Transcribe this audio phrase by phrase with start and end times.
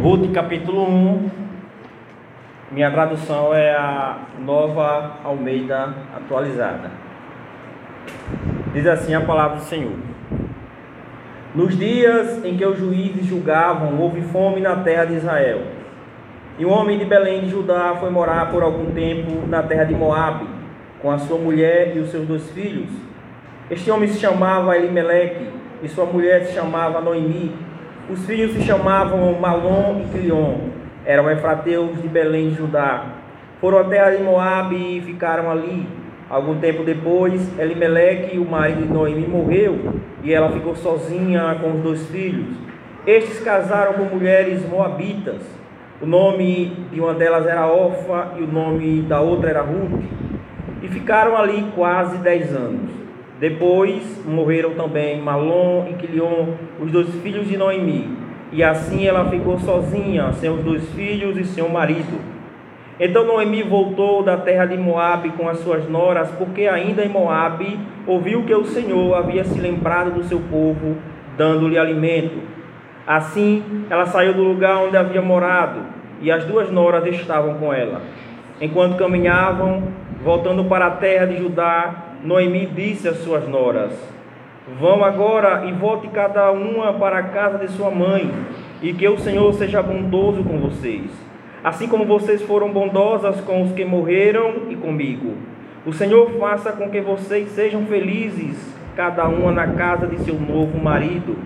[0.00, 1.30] Ruth capítulo 1.
[2.72, 6.90] Minha tradução é a nova Almeida atualizada.
[8.72, 9.92] Diz assim a palavra do Senhor.
[11.54, 15.62] Nos dias em que os juízes julgavam, houve fome na terra de Israel.
[16.58, 19.94] E um homem de Belém de Judá foi morar por algum tempo na terra de
[19.94, 20.46] Moabe,
[21.02, 22.88] com a sua mulher e os seus dois filhos.
[23.70, 25.46] Este homem se chamava Elimeleque,
[25.80, 27.54] e sua mulher se chamava Noemi.
[28.10, 30.56] Os filhos se chamavam Malom e Quilion.
[31.06, 33.06] Eram efrateus de Belém de Judá.
[33.60, 35.86] Foram terra de Moabe e ficaram ali.
[36.28, 39.78] Algum tempo depois, Elimeleque, o marido de Noemi, morreu
[40.24, 42.48] e ela ficou sozinha com os dois filhos.
[43.06, 45.42] Estes casaram com mulheres moabitas.
[46.02, 50.02] O nome de uma delas era Orfa e o nome da outra era Ruth.
[50.82, 53.09] E ficaram ali quase dez anos.
[53.40, 58.06] Depois morreram também Malom e Quilion, os dois filhos de Noemi.
[58.52, 62.20] E assim ela ficou sozinha, sem os dois filhos e sem o marido.
[62.98, 67.78] Então Noemi voltou da terra de Moabe com as suas noras, porque ainda em Moabe
[68.06, 70.98] ouviu que o Senhor havia se lembrado do seu povo,
[71.38, 72.42] dando-lhe alimento.
[73.06, 75.80] Assim, ela saiu do lugar onde havia morado,
[76.20, 78.02] e as duas noras estavam com ela.
[78.60, 79.84] Enquanto caminhavam,
[80.22, 83.92] voltando para a terra de Judá, Noemi disse às suas noras:
[84.78, 88.30] Vão agora e volte cada uma para a casa de sua mãe,
[88.82, 91.30] e que o Senhor seja bondoso com vocês
[91.62, 95.34] assim como vocês foram bondosas com os que morreram e comigo.
[95.84, 98.56] O Senhor faça com que vocês sejam felizes,
[98.96, 101.36] cada uma na casa de seu novo marido.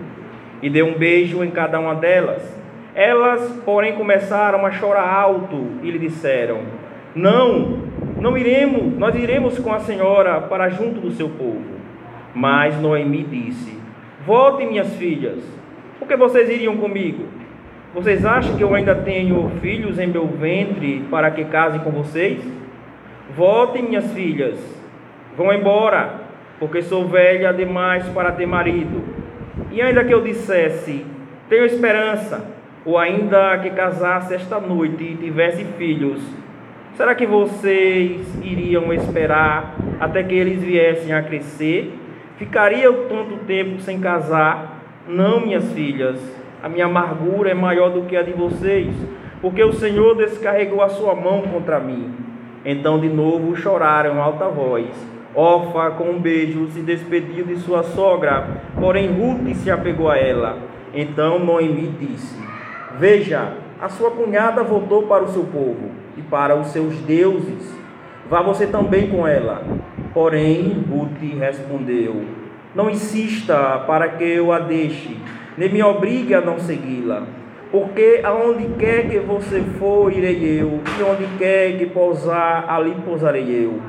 [0.61, 2.43] E dê um beijo em cada uma delas.
[2.93, 6.61] Elas, porém, começaram a chorar alto e lhe disseram:
[7.13, 7.84] Não,
[8.19, 11.75] não iremos, nós iremos com a senhora para junto do seu povo.
[12.33, 13.77] Mas Noemi disse:
[14.25, 15.43] Voltem, minhas filhas,
[15.99, 17.25] porque vocês iriam comigo?
[17.93, 22.43] Vocês acham que eu ainda tenho filhos em meu ventre para que casem com vocês?
[23.35, 24.59] Voltem, minhas filhas,
[25.37, 26.21] vão embora,
[26.59, 29.03] porque sou velha demais para ter marido.
[29.71, 31.05] E ainda que eu dissesse,
[31.49, 32.45] tenho esperança,
[32.83, 36.21] ou ainda que casasse esta noite e tivesse filhos,
[36.95, 41.93] será que vocês iriam esperar até que eles viessem a crescer?
[42.37, 44.81] Ficaria eu tanto tempo sem casar?
[45.07, 46.19] Não, minhas filhas
[46.65, 48.91] a minha amargura é maior do que a de vocês,
[49.39, 52.11] porque o Senhor descarregou a sua mão contra mim.
[52.65, 54.87] Então de novo choraram alta voz.
[55.35, 58.47] Ofa, com um beijo, se despediu de sua sogra,
[58.79, 60.57] porém Ruth se apegou a ela.
[60.91, 62.35] Então Noemi disse:
[62.97, 67.73] Veja, a sua cunhada voltou para o seu povo e para os seus deuses.
[68.29, 69.63] Vá você também com ela.
[70.13, 72.23] Porém, Ruth respondeu:
[72.73, 75.17] Não insista para que eu a deixe
[75.57, 77.23] nem me obrigue a não segui-la.
[77.71, 83.65] Porque aonde quer que você for, irei eu, e onde quer que pousar, ali pousarei
[83.65, 83.79] eu.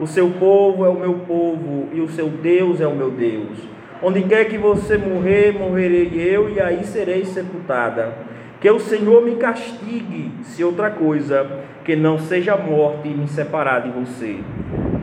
[0.00, 3.58] O seu povo é o meu povo, e o seu Deus é o meu Deus.
[4.02, 8.25] Onde quer que você morrer, morrerei eu, e aí serei sepultada.
[8.60, 11.46] Que o Senhor me castigue, se outra coisa,
[11.84, 14.38] que não seja a morte me separar de você.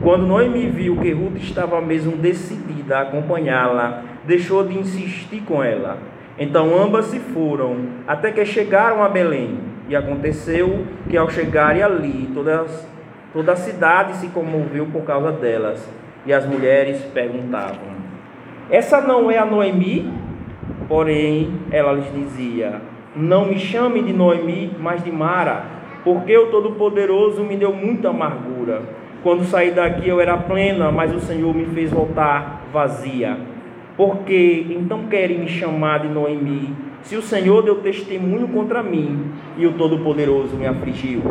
[0.02, 5.98] Quando Noemi viu que Ruth estava mesmo decidida a acompanhá-la, deixou de insistir com ela.
[6.38, 7.76] Então ambas se foram,
[8.06, 9.58] até que chegaram a Belém.
[9.88, 12.88] E aconteceu que ao chegarem ali, todas,
[13.32, 15.88] toda a cidade se comoveu por causa delas.
[16.26, 17.94] E as mulheres perguntavam:
[18.70, 20.12] Essa não é a Noemi?
[20.88, 22.80] Porém, ela lhes dizia:
[23.16, 25.64] Não me chame de Noemi, mas de Mara,
[26.02, 28.82] porque o Todo-Poderoso me deu muita amargura.
[29.22, 33.38] Quando saí daqui eu era plena, mas o Senhor me fez voltar vazia.
[33.96, 39.66] Porque então querem me chamar de Noemi, se o Senhor deu testemunho contra mim e
[39.66, 41.22] o Todo-Poderoso me afligiu?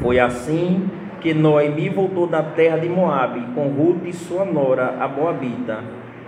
[0.00, 0.88] Foi assim
[1.20, 5.82] que Noemi voltou da terra de Moabe com Ruth e sua nora, a Moabita,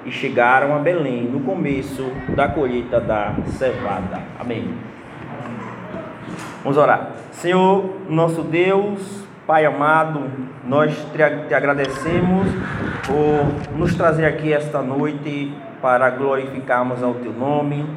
[0.06, 4.22] e chegaram a Belém no começo da colheita da cevada.
[4.38, 4.72] Amém.
[6.62, 7.10] Vamos orar.
[7.32, 10.24] Senhor, nosso Deus, Pai amado,
[10.64, 12.48] nós te agradecemos
[13.06, 17.88] por nos trazer aqui esta noite para glorificarmos ao teu nome,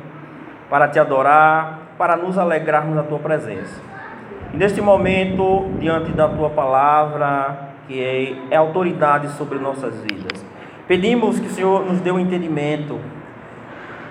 [0.69, 3.81] para te adorar, para nos alegrarmos na tua presença.
[4.53, 10.45] E neste momento, diante da tua palavra, que é, é autoridade sobre nossas vidas,
[10.89, 12.99] pedimos que o Senhor nos dê o um entendimento,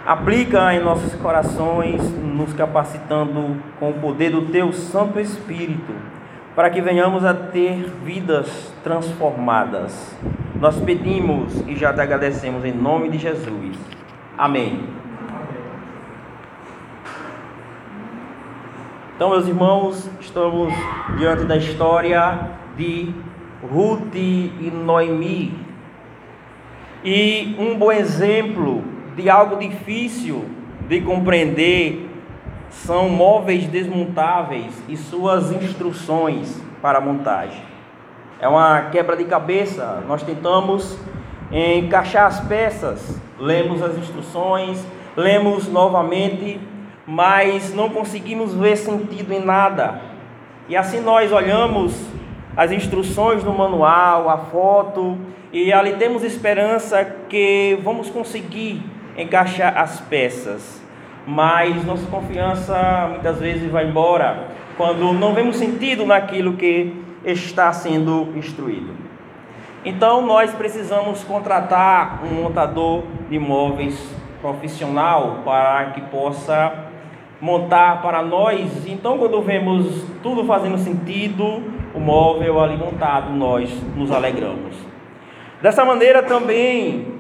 [0.07, 5.93] aplica em nossos corações, nos capacitando com o poder do teu Santo Espírito
[6.55, 10.17] para que venhamos a ter vidas transformadas.
[10.61, 13.77] Nós pedimos e já te agradecemos em nome de Jesus.
[14.37, 14.85] Amém.
[19.17, 20.73] Então, meus irmãos, estamos
[21.17, 23.13] diante da história de
[23.69, 25.68] Ruth e Noemi.
[27.11, 28.85] E um bom exemplo
[29.17, 30.45] de algo difícil
[30.87, 32.07] de compreender
[32.69, 37.63] são móveis desmontáveis e suas instruções para montagem.
[38.39, 40.05] É uma quebra de cabeça.
[40.07, 40.99] Nós tentamos
[41.51, 46.61] encaixar as peças, lemos as instruções, lemos novamente,
[47.07, 49.99] mas não conseguimos ver sentido em nada.
[50.69, 51.99] E assim nós olhamos
[52.55, 55.17] as instruções no manual, a foto,
[55.53, 58.83] e ali temos esperança que vamos conseguir
[59.17, 60.83] encaixar as peças.
[61.27, 68.33] Mas nossa confiança muitas vezes vai embora quando não vemos sentido naquilo que está sendo
[68.37, 68.95] instruído.
[69.85, 73.99] Então nós precisamos contratar um montador de móveis
[74.41, 76.87] profissional para que possa
[77.41, 78.87] montar para nós.
[78.87, 81.63] Então, quando vemos tudo fazendo sentido,
[81.95, 84.88] o móvel ali montado, nós nos alegramos.
[85.61, 87.19] Dessa maneira também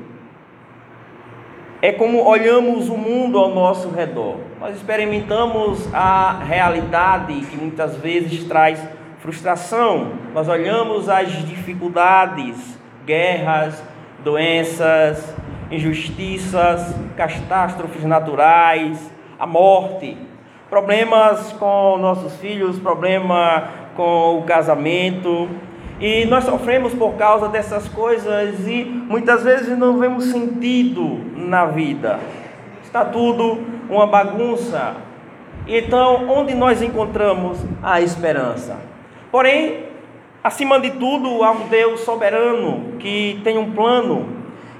[1.82, 4.36] é como olhamos o mundo ao nosso redor.
[4.60, 8.80] Nós experimentamos a realidade que muitas vezes traz
[9.18, 10.12] frustração.
[10.32, 13.82] Nós olhamos as dificuldades, guerras,
[14.22, 15.34] doenças,
[15.70, 20.16] injustiças, catástrofes naturais, a morte,
[20.70, 25.48] problemas com nossos filhos, problema com o casamento.
[26.00, 32.20] E nós sofremos por causa dessas coisas e muitas vezes não vemos sentido na vida.
[32.84, 33.58] Está tudo
[33.90, 34.94] uma bagunça.
[35.66, 38.76] Então, onde nós encontramos a esperança?
[39.30, 39.86] Porém,
[40.42, 44.28] acima de tudo, há um Deus soberano que tem um plano.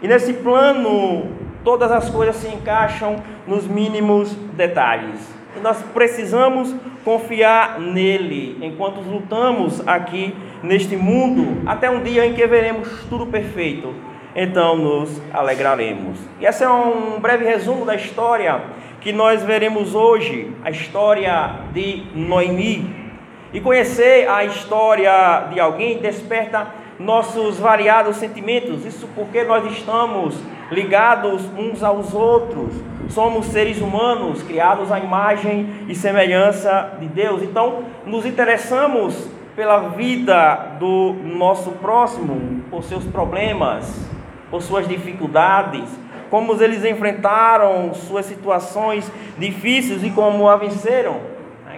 [0.00, 1.26] E nesse plano,
[1.64, 5.18] todas as coisas se encaixam nos mínimos detalhes.
[5.56, 6.72] E nós precisamos
[7.04, 13.94] confiar nele enquanto lutamos aqui neste mundo, até um dia em que veremos tudo perfeito.
[14.34, 16.18] Então nos alegraremos.
[16.40, 18.62] E esse é um breve resumo da história
[19.00, 23.08] que nós veremos hoje, a história de Noemi.
[23.52, 26.66] E conhecer a história de alguém desperta
[26.98, 28.84] nossos variados sentimentos.
[28.84, 30.38] Isso porque nós estamos
[30.70, 32.74] ligados uns aos outros.
[33.08, 37.42] Somos seres humanos criados à imagem e semelhança de Deus.
[37.42, 44.08] Então, nos interessamos pela vida do nosso próximo, por seus problemas,
[44.52, 45.82] por suas dificuldades,
[46.30, 51.16] como eles enfrentaram suas situações difíceis e como a venceram.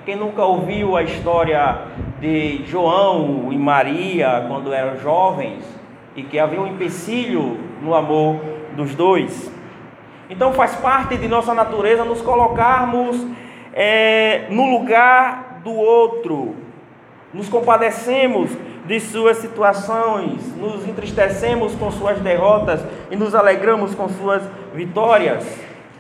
[0.05, 1.87] Quem nunca ouviu a história
[2.21, 5.65] de João e Maria quando eram jovens
[6.15, 8.41] e que havia um empecilho no amor
[8.77, 9.51] dos dois?
[10.29, 13.27] Então faz parte de nossa natureza nos colocarmos
[13.73, 16.69] é, no lugar do outro,
[17.33, 18.51] nos compadecemos
[18.87, 22.81] de suas situações, nos entristecemos com suas derrotas
[23.11, 24.43] e nos alegramos com suas
[24.75, 25.47] vitórias.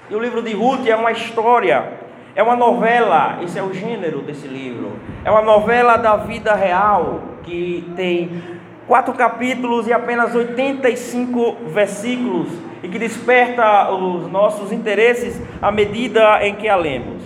[0.08, 2.00] E o livro de Ruth é uma história
[2.34, 4.92] é uma novela, esse é o gênero desse livro.
[5.24, 8.40] É uma novela da vida real que tem
[8.86, 12.48] quatro capítulos e apenas 85 versículos
[12.82, 17.19] e que desperta os nossos interesses à medida em que a lemos.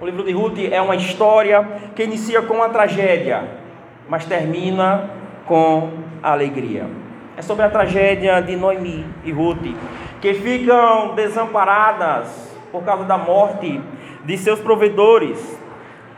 [0.00, 3.42] O livro de Ruth é uma história que inicia com uma tragédia,
[4.08, 5.10] mas termina
[5.44, 5.90] com
[6.22, 6.86] alegria.
[7.36, 9.74] É sobre a tragédia de Noemi e Ruth,
[10.20, 12.28] que ficam desamparadas
[12.70, 13.80] por causa da morte
[14.24, 15.58] de seus provedores.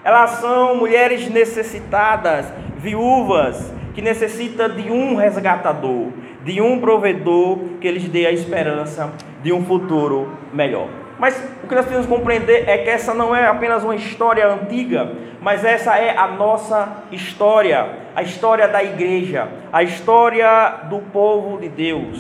[0.05, 6.09] Elas são mulheres necessitadas, viúvas, que necessitam de um resgatador,
[6.45, 9.11] de um provedor que lhes dê a esperança
[9.43, 11.00] de um futuro melhor.
[11.21, 15.13] Mas o que nós precisamos compreender é que essa não é apenas uma história antiga,
[15.43, 17.87] mas essa é a nossa história,
[18.17, 22.19] a história da igreja, a história do povo de Deus,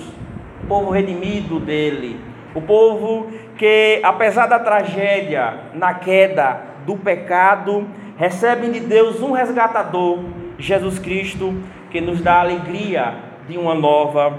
[0.62, 2.20] o povo redimido dele,
[2.54, 7.88] o povo que, apesar da tragédia na queda do pecado,
[8.18, 10.18] recebem de Deus um resgatador,
[10.58, 11.54] Jesus Cristo,
[11.90, 13.14] que nos dá a alegria
[13.48, 14.38] de uma nova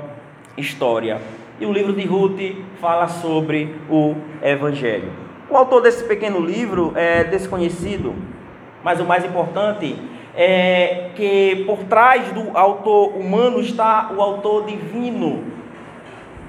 [0.55, 1.19] história.
[1.61, 2.41] E o livro de Ruth
[2.81, 5.13] fala sobre o Evangelho.
[5.49, 8.13] O autor desse pequeno livro é desconhecido,
[8.83, 9.95] mas o mais importante
[10.35, 15.61] é que por trás do autor humano está o autor divino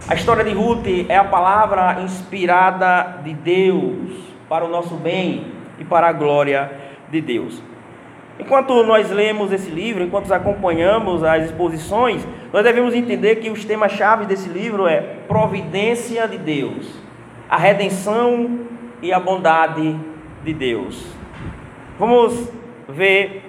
[0.08, 4.10] a história de Ruth é a palavra inspirada de Deus
[4.48, 5.46] para o nosso bem
[5.78, 6.72] e para a glória
[7.08, 7.62] de Deus.
[8.36, 14.26] Enquanto nós lemos esse livro, enquanto acompanhamos as exposições, nós devemos entender que os temas-chave
[14.26, 16.92] desse livro é providência de Deus,
[17.48, 18.60] a redenção
[19.00, 19.98] e a bondade
[20.44, 21.06] de Deus.
[21.98, 22.52] Vamos
[22.88, 23.42] ver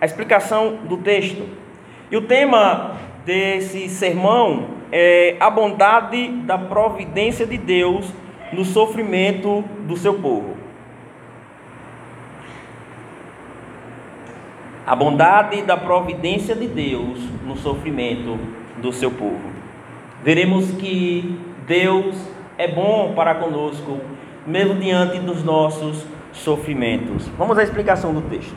[0.00, 1.48] a explicação do texto.
[2.10, 8.12] E o tema desse sermão é a bondade da providência de Deus
[8.52, 10.61] no sofrimento do seu povo.
[14.84, 18.36] A bondade da providência de Deus no sofrimento
[18.78, 19.40] do seu povo.
[20.24, 22.16] Veremos que Deus
[22.58, 24.00] é bom para conosco,
[24.44, 27.28] mesmo diante dos nossos sofrimentos.
[27.38, 28.56] Vamos à explicação do texto.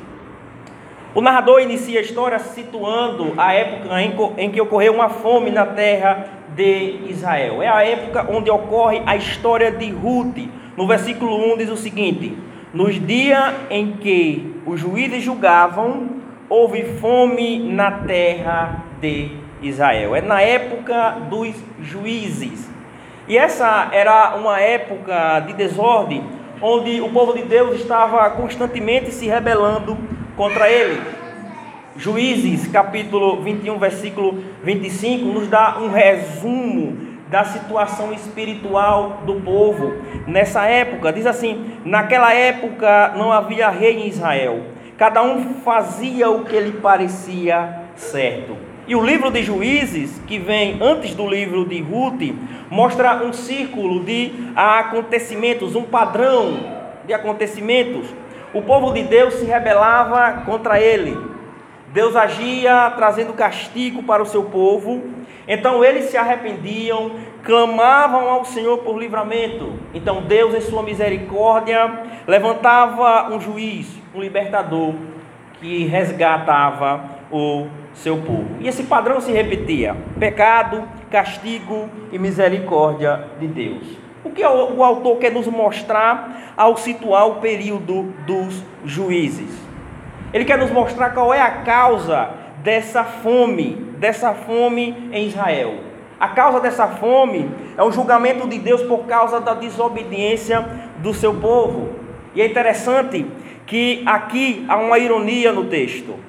[1.14, 4.02] O narrador inicia a história situando a época
[4.38, 7.62] em que ocorreu uma fome na terra de Israel.
[7.62, 10.50] É a época onde ocorre a história de Ruth.
[10.76, 12.36] No versículo 1 diz o seguinte:
[12.76, 16.10] Nos dias em que os juízes julgavam,
[16.50, 20.14] houve fome na terra de Israel.
[20.14, 22.70] É na época dos juízes.
[23.30, 26.22] E essa era uma época de desordem,
[26.62, 29.98] onde o povo de Deus estava constantemente se rebelando
[30.36, 31.02] contra ele.
[31.96, 39.94] Juízes, capítulo 21, versículo 25, nos dá um resumo da situação espiritual do povo
[40.28, 41.12] nessa época.
[41.12, 44.64] Diz assim: naquela época não havia rei em Israel,
[44.98, 48.56] cada um fazia o que lhe parecia certo.
[48.88, 52.36] E o livro de Juízes, que vem antes do livro de Ruth,
[52.70, 56.60] mostra um círculo de acontecimentos, um padrão
[57.08, 58.08] de acontecimentos.
[58.54, 61.35] O povo de Deus se rebelava contra ele.
[61.96, 65.02] Deus agia trazendo castigo para o seu povo.
[65.48, 67.12] Então eles se arrependiam,
[67.42, 69.72] clamavam ao Senhor por livramento.
[69.94, 74.94] Então Deus, em sua misericórdia, levantava um juiz, um libertador,
[75.62, 78.58] que resgatava o seu povo.
[78.60, 83.84] E esse padrão se repetia: pecado, castigo e misericórdia de Deus.
[84.22, 89.65] O que o autor quer nos mostrar ao situar o período dos juízes?
[90.36, 92.30] Ele quer nos mostrar qual é a causa
[92.62, 95.76] dessa fome, dessa fome em Israel.
[96.20, 100.66] A causa dessa fome é o julgamento de Deus por causa da desobediência
[100.98, 101.92] do seu povo.
[102.36, 103.26] E é interessante
[103.66, 106.20] que aqui há uma ironia no texto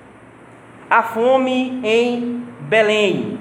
[0.89, 3.41] a fome em Belém.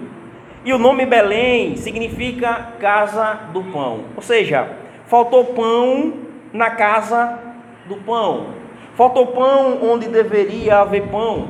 [0.63, 4.05] E o nome Belém significa casa do pão.
[4.15, 4.67] Ou seja,
[5.05, 6.11] faltou pão
[6.51, 7.37] na casa
[7.87, 8.64] do pão.
[8.95, 11.49] Faltou pão onde deveria haver pão.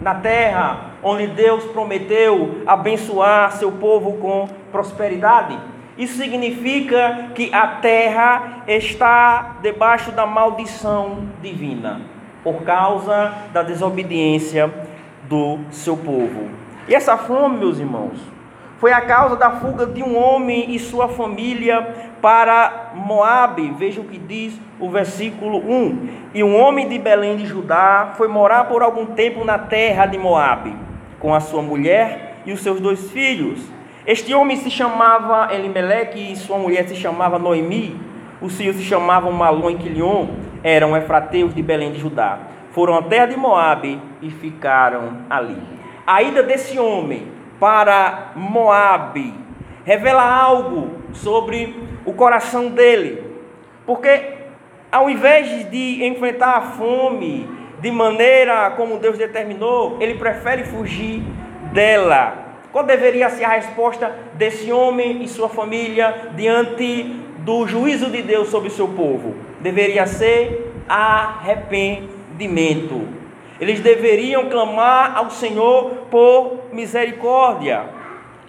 [0.00, 5.58] Na terra onde Deus prometeu abençoar seu povo com prosperidade.
[5.96, 12.00] Isso significa que a terra está debaixo da maldição divina,
[12.42, 14.72] por causa da desobediência
[15.24, 16.48] do seu povo.
[16.88, 18.18] E essa fome, meus irmãos,
[18.78, 23.72] foi a causa da fuga de um homem e sua família para Moabe.
[23.78, 26.08] Veja o que diz o versículo 1.
[26.34, 30.18] E um homem de Belém de Judá foi morar por algum tempo na terra de
[30.18, 30.74] Moabe,
[31.18, 33.60] com a sua mulher e os seus dois filhos.
[34.06, 38.00] Este homem se chamava Elimeleque e sua mulher se chamava Noemi.
[38.40, 40.28] Os filhos se chamavam Malom e Quilion,
[40.62, 42.38] eram efrateus de Belém de Judá
[42.70, 45.56] foram à terra de Moabe e ficaram ali.
[46.06, 49.34] A ida desse homem para Moabe
[49.84, 53.22] revela algo sobre o coração dele,
[53.86, 54.40] porque
[54.90, 57.48] ao invés de enfrentar a fome
[57.80, 61.22] de maneira como Deus determinou, ele prefere fugir
[61.72, 62.48] dela.
[62.72, 67.04] Qual deveria ser a resposta desse homem e sua família diante
[67.38, 69.34] do juízo de Deus sobre seu povo?
[69.60, 73.06] Deveria ser arrependimento.
[73.60, 77.84] Eles deveriam clamar ao Senhor por misericórdia,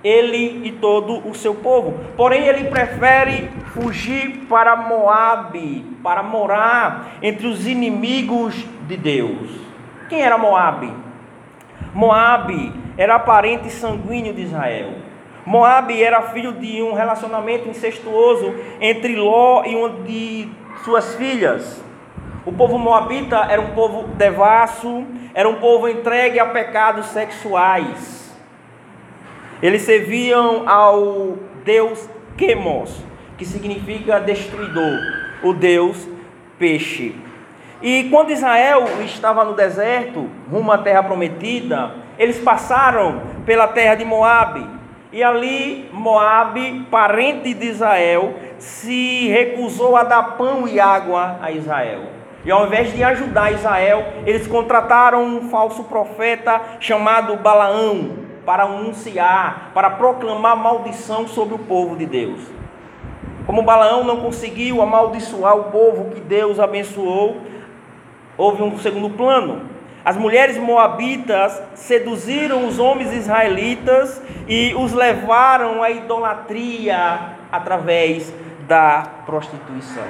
[0.03, 1.99] ele e todo o seu povo.
[2.17, 8.55] Porém, ele prefere fugir para Moabe, para morar entre os inimigos
[8.87, 9.49] de Deus.
[10.09, 10.91] Quem era Moabe?
[11.93, 14.93] Moabe era parente sanguíneo de Israel.
[15.45, 20.47] Moabe era filho de um relacionamento incestuoso entre Ló e uma de
[20.83, 21.83] suas filhas.
[22.45, 28.20] O povo moabita era um povo devasso, era um povo entregue a pecados sexuais.
[29.61, 33.03] Eles serviam ao deus Quemos,
[33.37, 34.99] que significa destruidor,
[35.43, 36.07] o deus
[36.57, 37.15] peixe.
[37.81, 44.05] E quando Israel estava no deserto, rumo à terra prometida, eles passaram pela terra de
[44.05, 44.67] Moabe.
[45.11, 52.03] E ali Moabe, parente de Israel, se recusou a dar pão e água a Israel.
[52.43, 59.71] E ao invés de ajudar Israel, eles contrataram um falso profeta chamado Balaão para anunciar,
[59.73, 62.41] para proclamar maldição sobre o povo de Deus.
[63.45, 67.37] Como Balaão não conseguiu amaldiçoar o povo que Deus abençoou,
[68.37, 69.63] houve um segundo plano.
[70.03, 78.33] As mulheres moabitas seduziram os homens israelitas e os levaram à idolatria através
[78.67, 80.03] da prostituição.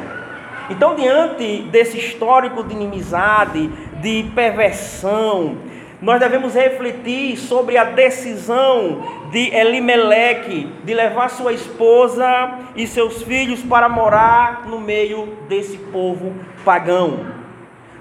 [0.69, 3.67] Então, diante desse histórico de inimizade,
[4.01, 5.57] de perversão,
[6.01, 13.61] nós devemos refletir sobre a decisão de Elimeleque de levar sua esposa e seus filhos
[13.61, 16.33] para morar no meio desse povo
[16.65, 17.19] pagão.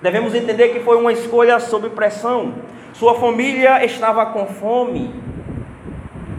[0.00, 2.54] Devemos entender que foi uma escolha sob pressão.
[2.94, 5.14] Sua família estava com fome,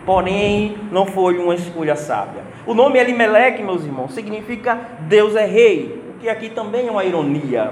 [0.03, 2.41] porém não foi uma escolha sábia.
[2.65, 7.71] O nome Elimeleque, meus irmãos, significa Deus é rei que aqui também é uma ironia.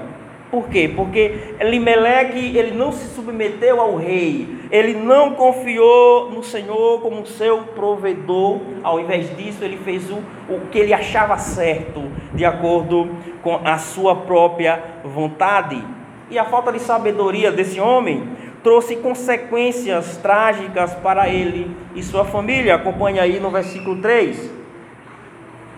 [0.50, 0.92] Por quê?
[0.94, 7.58] Porque Elimeleque, ele não se submeteu ao rei, ele não confiou no Senhor como seu
[7.58, 10.16] provedor, ao invés disso, ele fez o,
[10.48, 12.02] o que ele achava certo,
[12.34, 13.10] de acordo
[13.42, 15.80] com a sua própria vontade.
[16.28, 18.28] E a falta de sabedoria desse homem
[18.60, 22.74] trouxe consequências trágicas para ele e sua família.
[22.74, 24.50] Acompanhe aí no versículo 3.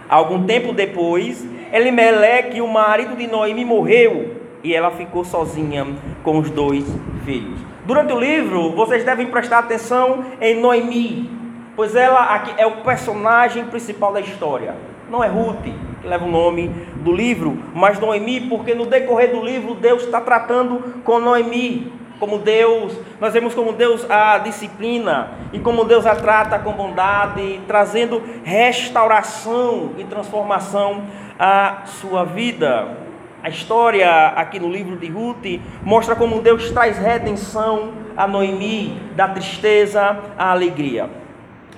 [0.09, 5.87] Algum tempo depois, Elimeleque, o marido de Noemi, morreu e ela ficou sozinha
[6.23, 6.85] com os dois
[7.25, 7.59] filhos.
[7.85, 11.31] Durante o livro, vocês devem prestar atenção em Noemi,
[11.75, 14.75] pois ela aqui é o personagem principal da história.
[15.11, 15.63] Não é Ruth,
[16.01, 20.21] que leva o nome do livro, mas Noemi, porque no decorrer do livro Deus está
[20.21, 21.93] tratando com Noemi
[22.23, 27.61] como Deus, nós vemos como Deus a disciplina e como Deus a trata com bondade,
[27.67, 31.03] trazendo restauração e transformação
[31.37, 33.02] à sua vida.
[33.43, 39.29] A história aqui no livro de Ruth mostra como Deus traz redenção a Noemi, da
[39.29, 41.11] tristeza à alegria.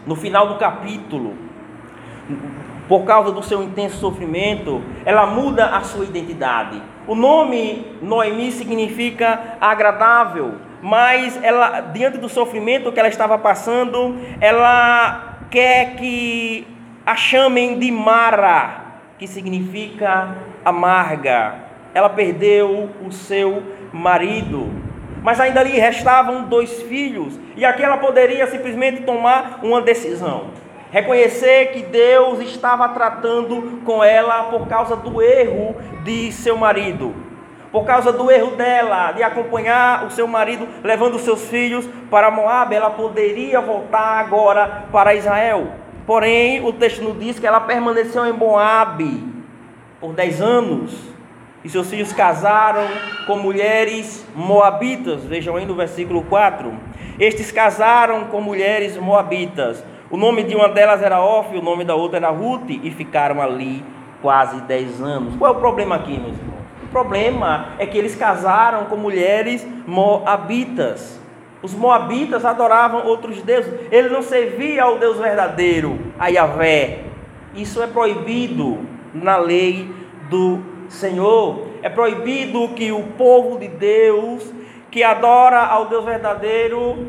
[0.06, 1.34] No final do capítulo,
[2.86, 9.56] por causa do seu intenso sofrimento, ela muda a sua identidade o nome Noemi significa
[9.60, 16.66] agradável, mas ela, diante do sofrimento que ela estava passando, ela quer que
[17.04, 18.83] a chamem de Mara,
[19.18, 21.54] que significa amarga.
[21.94, 24.70] Ela perdeu o seu marido,
[25.22, 31.72] mas ainda lhe restavam dois filhos, e aqui ela poderia simplesmente tomar uma decisão reconhecer
[31.72, 35.74] que Deus estava tratando com ela por causa do erro
[36.04, 37.12] de seu marido,
[37.72, 42.72] por causa do erro dela de acompanhar o seu marido levando seus filhos para Moab,
[42.72, 45.66] ela poderia voltar agora para Israel.
[46.06, 49.02] Porém, o texto nos diz que ela permaneceu em Moab
[50.00, 51.14] por 10 anos.
[51.64, 52.86] E seus filhos casaram
[53.26, 55.24] com mulheres moabitas.
[55.24, 56.72] Vejam aí no versículo 4.
[57.18, 59.82] Estes casaram com mulheres moabitas
[60.14, 63.42] o nome de uma delas era Off, o nome da outra era Ruth, e ficaram
[63.42, 63.84] ali
[64.22, 65.34] quase 10 anos.
[65.34, 66.62] Qual é o problema aqui, meus irmãos?
[66.84, 71.20] O problema é que eles casaram com mulheres moabitas.
[71.64, 73.72] Os moabitas adoravam outros deuses.
[73.90, 77.04] Ele não servia ao Deus verdadeiro, a Yahvé.
[77.54, 78.80] Isso é proibido
[79.14, 79.90] na lei
[80.28, 81.68] do Senhor.
[81.80, 84.52] É proibido que o povo de Deus
[84.90, 87.06] que adora ao Deus verdadeiro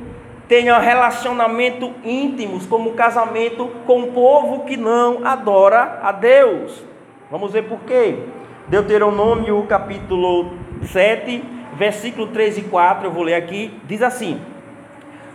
[0.48, 6.82] tenha relacionamento íntimos, como casamento com o povo que não adora a Deus.
[7.30, 8.20] Vamos ver por quê.
[8.70, 11.44] Deuteronômio capítulo 7,
[11.77, 14.39] versículo 3 e 4, eu vou ler aqui, diz assim: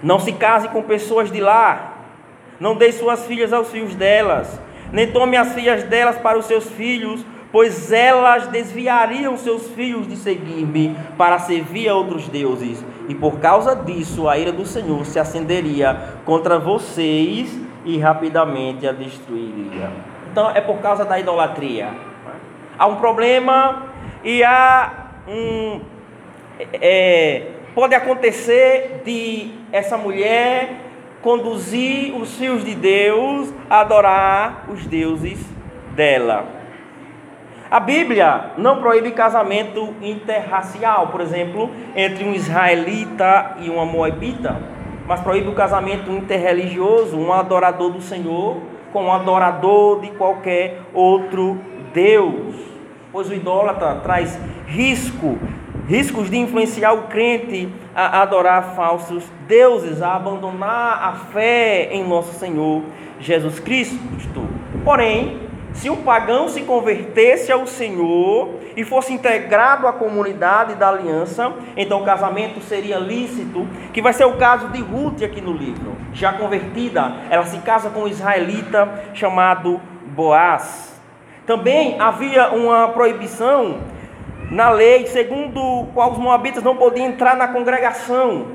[0.03, 1.95] Não se case com pessoas de lá,
[2.59, 4.61] não dê suas filhas aos filhos delas,
[4.93, 10.17] nem tome as filhas delas para os seus filhos, pois elas desviariam seus filhos de
[10.17, 15.19] seguir-me para servir a outros deuses, e por causa disso a ira do Senhor se
[15.19, 19.91] acenderia contra vocês e rapidamente a destruiria.
[20.31, 21.89] Então é por causa da idolatria.
[22.79, 23.87] Há um problema
[24.23, 25.81] e há um.
[26.73, 27.43] É,
[27.75, 30.71] pode acontecer de essa mulher
[31.23, 35.39] conduzir os filhos de Deus a adorar os deuses
[35.95, 36.47] dela.
[37.71, 44.61] A Bíblia não proíbe casamento interracial, por exemplo, entre um israelita e uma moabita,
[45.07, 48.57] mas proíbe o casamento interreligioso, um adorador do Senhor
[48.93, 51.61] com um adorador de qualquer outro
[51.95, 52.57] Deus.
[53.13, 55.39] Pois o idólatra traz risco,
[55.91, 62.39] riscos de influenciar o crente a adorar falsos deuses, a abandonar a fé em nosso
[62.39, 62.85] Senhor
[63.19, 63.99] Jesus Cristo.
[64.85, 65.41] Porém,
[65.73, 72.03] se o pagão se convertesse ao Senhor e fosse integrado à comunidade da aliança, então
[72.03, 75.97] o casamento seria lícito, que vai ser o caso de Ruth aqui no livro.
[76.13, 79.81] Já convertida, ela se casa com um israelita chamado
[80.15, 81.01] Boaz.
[81.45, 83.79] Também havia uma proibição
[84.51, 88.49] na lei, segundo qual os moabitas não podiam entrar na congregação.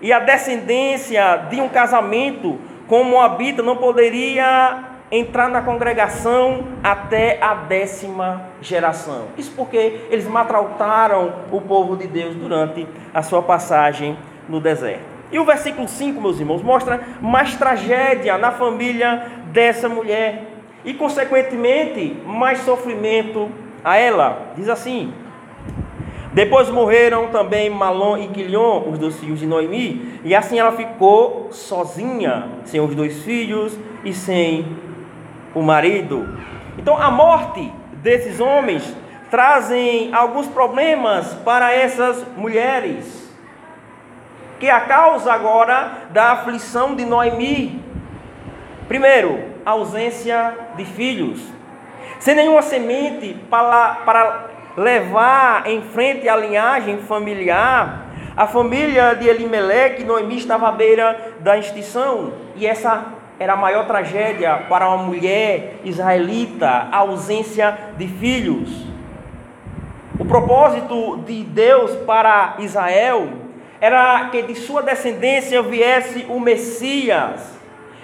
[0.00, 7.54] E a descendência de um casamento com moabita não poderia entrar na congregação até a
[7.54, 9.26] décima geração.
[9.36, 14.16] Isso porque eles maltrataram o povo de Deus durante a sua passagem
[14.48, 15.16] no deserto.
[15.30, 20.44] E o versículo 5, meus irmãos, mostra mais tragédia na família dessa mulher
[20.84, 23.50] e, consequentemente, mais sofrimento
[23.84, 24.52] a ela.
[24.56, 25.12] Diz assim:
[26.36, 31.48] Depois morreram também Malom e Quilion, os dois filhos de Noemi, e assim ela ficou
[31.50, 34.66] sozinha, sem os dois filhos e sem
[35.54, 36.28] o marido.
[36.76, 37.72] Então, a morte
[38.02, 38.94] desses homens
[39.30, 43.34] trazem alguns problemas para essas mulheres,
[44.60, 47.82] que é a causa agora da aflição de Noemi.
[48.86, 51.40] Primeiro, ausência de filhos.
[52.18, 60.04] Sem nenhuma semente para, para levar em frente a linhagem familiar, a família de Elimeleque,
[60.04, 62.34] Noemi estava à beira da extinção.
[62.54, 63.06] E essa
[63.38, 68.86] era a maior tragédia para uma mulher israelita a ausência de filhos.
[70.18, 73.28] O propósito de Deus para Israel
[73.80, 77.56] era que de sua descendência viesse o Messias.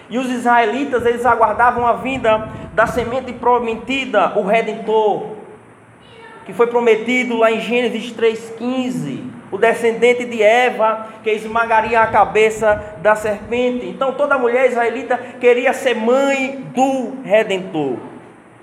[0.09, 5.42] E os israelitas eles aguardavam a vinda da semente prometida, o redentor,
[6.45, 12.97] que foi prometido lá em Gênesis 3:15 o descendente de Eva, que esmagaria a cabeça
[13.03, 13.87] da serpente.
[13.87, 17.99] Então toda mulher israelita queria ser mãe do redentor.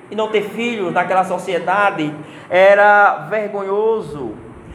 [0.09, 2.11] E não ter filhos naquela sociedade
[2.49, 4.33] era vergonhoso.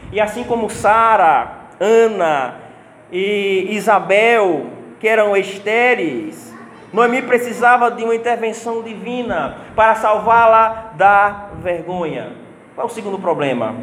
[0.09, 2.61] E assim como Sara, Ana
[3.11, 4.67] e Isabel,
[5.01, 6.55] que eram estéreis,
[6.93, 12.44] Noemi precisava de uma intervenção divina para salvá-la da vergonha.
[12.75, 13.73] Qual é o segundo problema?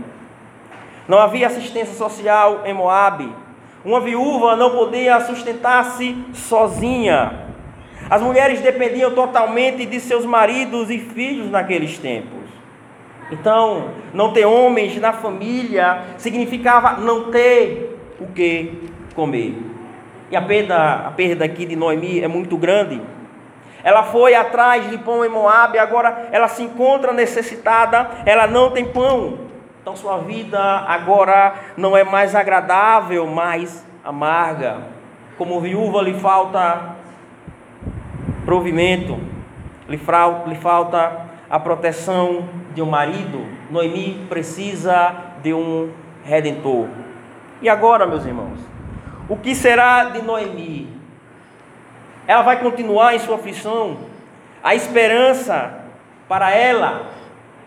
[1.09, 3.33] Não havia assistência social em Moabe.
[3.83, 7.48] Uma viúva não podia sustentar-se sozinha.
[8.11, 12.42] As mulheres dependiam totalmente de seus maridos e filhos naqueles tempos.
[13.31, 19.57] Então, não ter homens na família significava não ter o que comer.
[20.31, 23.00] E a perda, a perda aqui de Noemi é muito grande.
[23.85, 28.85] Ela foi atrás de pão em Moabe, agora ela se encontra necessitada, ela não tem
[28.85, 29.38] pão.
[29.81, 34.79] Então sua vida agora não é mais agradável, mais amarga.
[35.37, 36.95] Como viúva lhe falta
[38.45, 39.18] provimento,
[39.88, 40.01] lhe,
[40.47, 43.45] lhe falta a proteção de um marido.
[43.71, 45.90] Noemi precisa de um
[46.25, 46.88] redentor.
[47.61, 48.59] E agora, meus irmãos,
[49.29, 51.01] o que será de Noemi?
[52.26, 53.98] Ela vai continuar em sua aflição?
[54.62, 55.82] A esperança
[56.28, 57.11] para ela,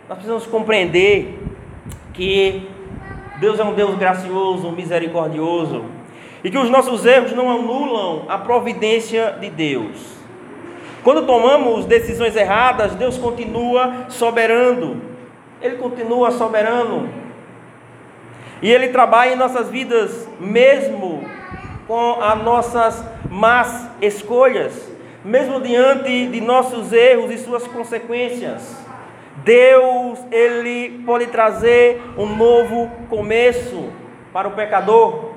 [0.08, 1.40] nós precisamos compreender
[2.14, 2.68] que
[3.40, 5.86] Deus é um Deus gracioso, misericordioso
[6.44, 10.16] e que os nossos erros não anulam a providência de Deus.
[11.04, 15.02] Quando tomamos decisões erradas, Deus continua soberano.
[15.62, 17.10] Ele continua soberano.
[18.62, 21.24] E ele trabalha em nossas vidas mesmo
[21.88, 24.92] com as nossas más escolhas,
[25.24, 28.86] mesmo diante de nossos erros e suas consequências.
[29.44, 33.90] Deus, ele pode trazer um novo começo
[34.32, 35.32] para o pecador.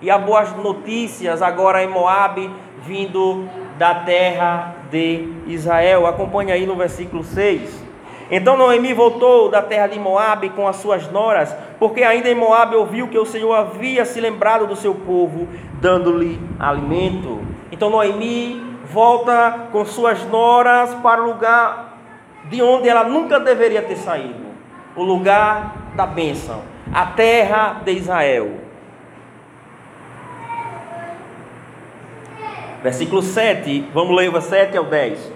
[0.00, 2.50] E há boas notícias agora em Moabe,
[2.82, 6.06] vindo da terra de Israel.
[6.06, 7.84] Acompanhe aí no versículo 6.
[8.30, 12.76] Então Noemi voltou da terra de Moabe com as suas noras, porque ainda em Moabe
[12.76, 15.48] ouviu que o Senhor havia se lembrado do seu povo,
[15.80, 17.40] dando-lhe alimento.
[17.70, 21.98] Então Noemi volta com suas noras para o lugar
[22.48, 24.44] de onde ela nunca deveria ter saído
[24.96, 28.50] o lugar da bênção, a terra de Israel.
[32.82, 35.32] Versículo 7, vamos ler o 7 ao 10.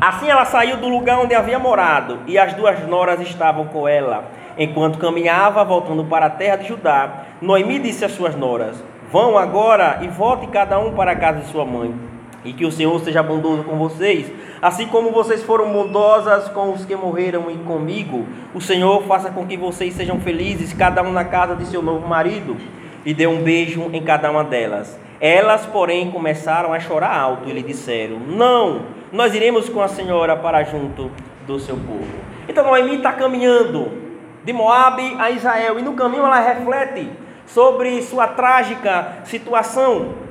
[0.00, 4.24] Assim ela saiu do lugar onde havia morado, e as duas noras estavam com ela.
[4.58, 10.00] Enquanto caminhava, voltando para a terra de Judá, Noemi disse às suas noras: Vão agora
[10.02, 12.12] e volte cada um para a casa de sua mãe
[12.44, 16.84] e que o Senhor seja bondoso com vocês, assim como vocês foram bondosas com os
[16.84, 18.26] que morreram e comigo.
[18.54, 22.06] O Senhor faça com que vocês sejam felizes, cada um na casa de seu novo
[22.06, 22.56] marido,
[23.04, 24.98] e dê um beijo em cada uma delas.
[25.20, 30.36] Elas, porém, começaram a chorar alto e lhe disseram: Não, nós iremos com a senhora
[30.36, 31.10] para junto
[31.46, 32.08] do seu povo.
[32.48, 34.01] Então Noemi está caminhando
[34.44, 37.10] de Moabe a Israel e no caminho ela reflete
[37.46, 40.22] sobre sua trágica situação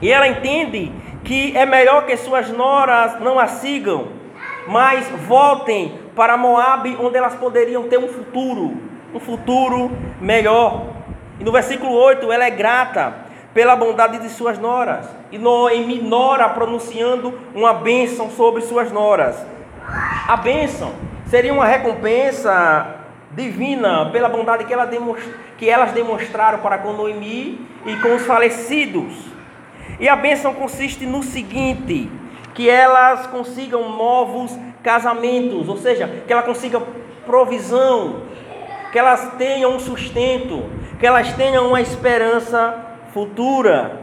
[0.00, 0.92] e ela entende
[1.24, 4.08] que é melhor que suas noras não a sigam,
[4.66, 8.76] mas voltem para Moabe, onde elas poderiam ter um futuro,
[9.12, 10.86] um futuro melhor.
[11.40, 13.14] E no versículo 8, ela é grata
[13.52, 15.08] pela bondade de suas noras.
[15.32, 19.44] E Noemi nora pronunciando uma bênção sobre suas noras.
[20.28, 20.92] A bênção
[21.26, 22.97] seria uma recompensa
[23.38, 24.90] divina pela bondade que, ela
[25.56, 29.14] que elas demonstraram para com Noemi e com os falecidos.
[30.00, 32.10] E a bênção consiste no seguinte:
[32.52, 36.82] que elas consigam novos casamentos, ou seja, que ela consiga
[37.24, 38.22] provisão,
[38.90, 40.64] que elas tenham um sustento,
[40.98, 42.76] que elas tenham uma esperança
[43.14, 44.00] futura.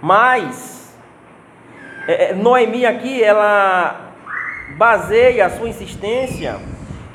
[0.00, 0.96] Mas
[2.08, 4.12] é, é Noemi aqui ela
[4.76, 6.58] baseia a sua insistência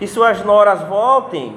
[0.02, 1.56] que suas noras voltem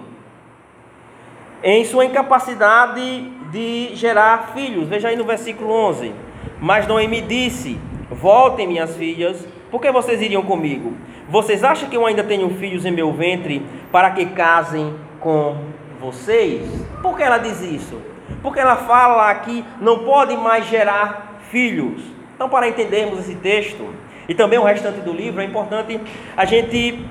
[1.62, 4.86] em sua incapacidade de gerar filhos.
[4.86, 6.12] Veja aí no versículo 11.
[6.60, 7.80] Mas Noemi disse:
[8.10, 10.92] Voltem, minhas filhas, porque vocês iriam comigo?
[11.26, 15.56] Vocês acham que eu ainda tenho filhos em meu ventre para que casem com
[15.98, 16.68] vocês?
[17.00, 17.98] Por que ela diz isso?
[18.42, 22.02] Porque ela fala que não pode mais gerar filhos.
[22.34, 23.88] Então, para entendermos esse texto
[24.28, 25.98] e também o restante do livro, é importante
[26.36, 27.02] a gente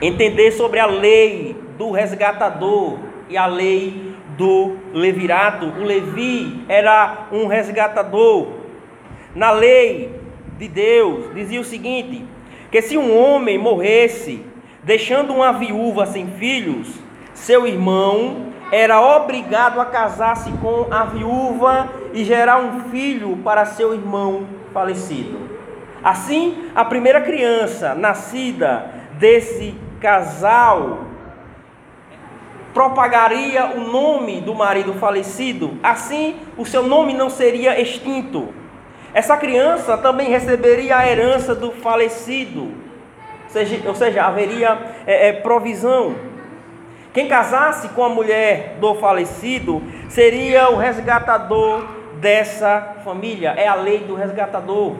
[0.00, 5.66] entender sobre a lei do resgatador e a lei do levirato.
[5.66, 8.48] O Levi era um resgatador.
[9.34, 10.12] Na lei
[10.58, 12.24] de Deus dizia o seguinte:
[12.70, 14.44] que se um homem morresse,
[14.82, 16.88] deixando uma viúva sem filhos,
[17.34, 23.94] seu irmão era obrigado a casar-se com a viúva e gerar um filho para seu
[23.94, 25.38] irmão falecido.
[26.02, 31.04] Assim, a primeira criança nascida desse casal
[32.72, 38.54] propagaria o nome do marido falecido, assim o seu nome não seria extinto.
[39.12, 42.72] Essa criança também receberia a herança do falecido,
[43.86, 46.14] ou seja, haveria é, é, provisão.
[47.12, 51.84] Quem casasse com a mulher do falecido seria o resgatador
[52.20, 53.54] dessa família.
[53.56, 54.94] É a lei do resgatador,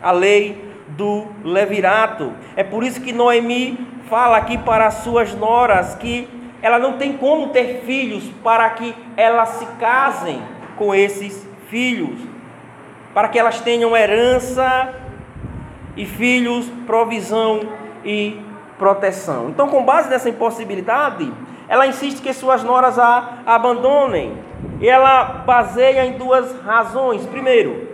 [0.00, 2.32] a lei do levirato.
[2.54, 6.28] É por isso que Noemi fala aqui para as suas noras que
[6.60, 10.42] ela não tem como ter filhos para que elas se casem
[10.76, 12.18] com esses filhos,
[13.14, 14.94] para que elas tenham herança
[15.96, 17.60] e filhos, provisão
[18.04, 18.40] e
[18.78, 19.50] proteção.
[19.50, 21.32] Então, com base nessa impossibilidade,
[21.68, 24.36] ela insiste que suas noras a abandonem.
[24.80, 27.26] E ela baseia em duas razões.
[27.26, 27.88] Primeiro,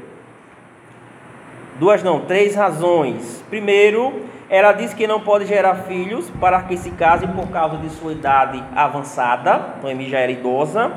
[1.79, 3.42] duas não, três razões.
[3.48, 4.22] Primeiro,
[4.55, 8.12] ela diz que não pode gerar filhos para que se case por causa de sua
[8.12, 9.75] idade avançada.
[9.83, 10.93] Noemi já era idosa.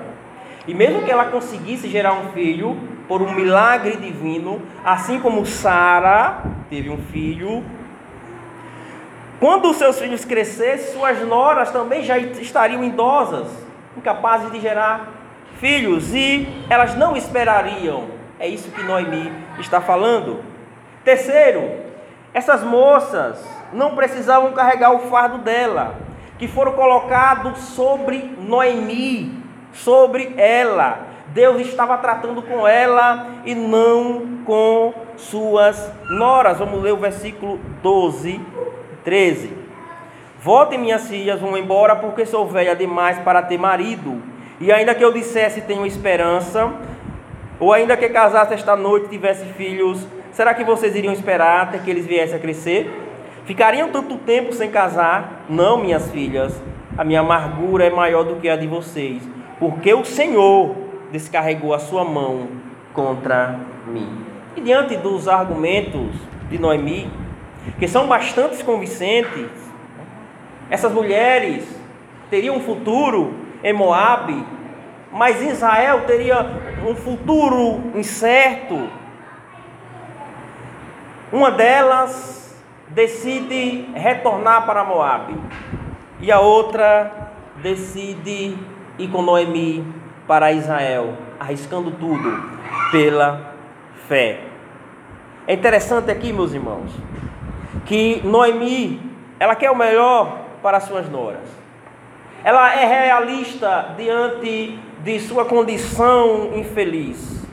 [0.68, 6.44] E mesmo que ela conseguisse gerar um filho por um milagre divino, assim como Sara
[6.70, 7.64] teve um filho,
[9.40, 13.48] quando seus filhos crescessem, suas noras também já estariam idosas,
[13.98, 15.10] incapazes de gerar
[15.60, 18.06] filhos, e elas não esperariam.
[18.40, 20.44] É isso que Noemi está falando.
[21.04, 21.87] Terceiro,
[22.38, 25.96] essas moças não precisavam carregar o fardo dela,
[26.38, 31.00] que foram colocados sobre Noemi, sobre ela.
[31.30, 36.60] Deus estava tratando com ela e não com suas noras.
[36.60, 38.40] Vamos ler o versículo 12,
[39.04, 39.58] 13.
[40.40, 44.22] Voltem, minhas filhas, vão embora, porque sou velha demais para ter marido.
[44.62, 46.72] E ainda que eu dissesse tenho esperança,
[47.60, 51.80] ou ainda que casasse esta noite e tivesse filhos, Será que vocês iriam esperar até
[51.80, 52.88] que eles viessem a crescer?
[53.46, 55.46] Ficariam tanto tempo sem casar?
[55.50, 56.62] Não, minhas filhas.
[56.96, 59.28] A minha amargura é maior do que a de vocês,
[59.60, 60.76] porque o Senhor
[61.12, 62.50] descarregou a sua mão
[62.94, 64.08] contra mim.
[64.56, 66.12] E diante dos argumentos
[66.52, 67.10] de Noemi,
[67.80, 69.50] que são bastante convincentes,
[70.70, 71.68] essas mulheres
[72.30, 74.46] teriam um futuro em Moabe,
[75.12, 76.46] mas Israel teria
[76.88, 78.88] um futuro incerto,
[81.32, 82.56] uma delas
[82.90, 85.36] decide retornar para Moabe
[86.20, 88.58] e a outra decide
[88.98, 89.86] ir com Noemi
[90.28, 92.44] para Israel, arriscando tudo
[92.92, 93.54] pela
[94.08, 94.40] fé.
[95.46, 96.92] É interessante aqui, meus irmãos,
[97.86, 99.02] que Noemi,
[99.40, 101.48] ela quer o melhor para suas noras.
[102.44, 107.46] Ela é realista diante de sua condição infeliz.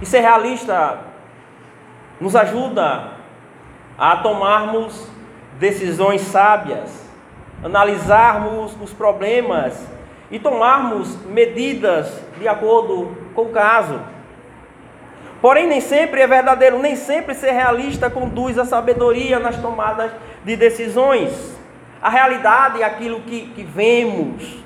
[0.00, 0.98] E ser realista
[2.20, 3.12] nos ajuda
[3.98, 5.08] a tomarmos
[5.58, 7.08] decisões sábias,
[7.62, 9.86] analisarmos os problemas
[10.30, 14.00] e tomarmos medidas de acordo com o caso.
[15.40, 20.10] Porém, nem sempre é verdadeiro, nem sempre ser realista conduz à sabedoria nas tomadas
[20.44, 21.54] de decisões.
[22.00, 24.62] A realidade é aquilo que, que vemos,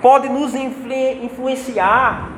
[0.00, 2.33] pode nos influenciar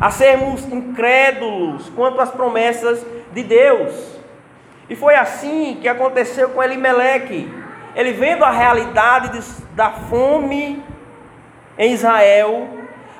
[0.00, 4.16] a sermos incrédulos quanto às promessas de Deus.
[4.88, 7.52] E foi assim que aconteceu com Elimeleque.
[7.94, 10.82] Ele vendo a realidade de, da fome
[11.78, 12.68] em Israel,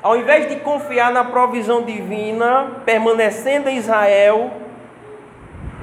[0.03, 4.53] ao invés de confiar na provisão divina, permanecendo em Israel,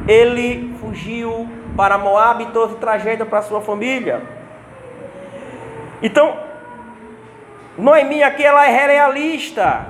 [0.08, 4.22] ele fugiu para Moab e trouxe tragédia para sua família.
[6.02, 6.38] Então,
[7.78, 9.88] Noemi aqui ela é realista,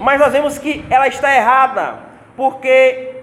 [0.00, 1.98] mas nós vemos que ela está errada,
[2.36, 3.16] porque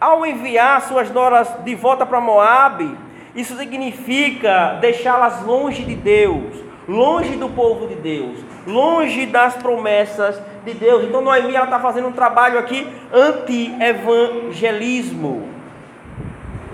[0.00, 2.96] ao enviar suas noras de volta para Moab,
[3.34, 10.72] isso significa deixá-las longe de Deus, longe do povo de Deus, longe das promessas de
[10.72, 11.02] Deus.
[11.04, 15.48] Então Noemi ela está fazendo um trabalho aqui anti-evangelismo.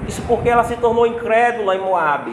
[0.06, 2.32] Isso porque ela se tornou incrédula em Moab.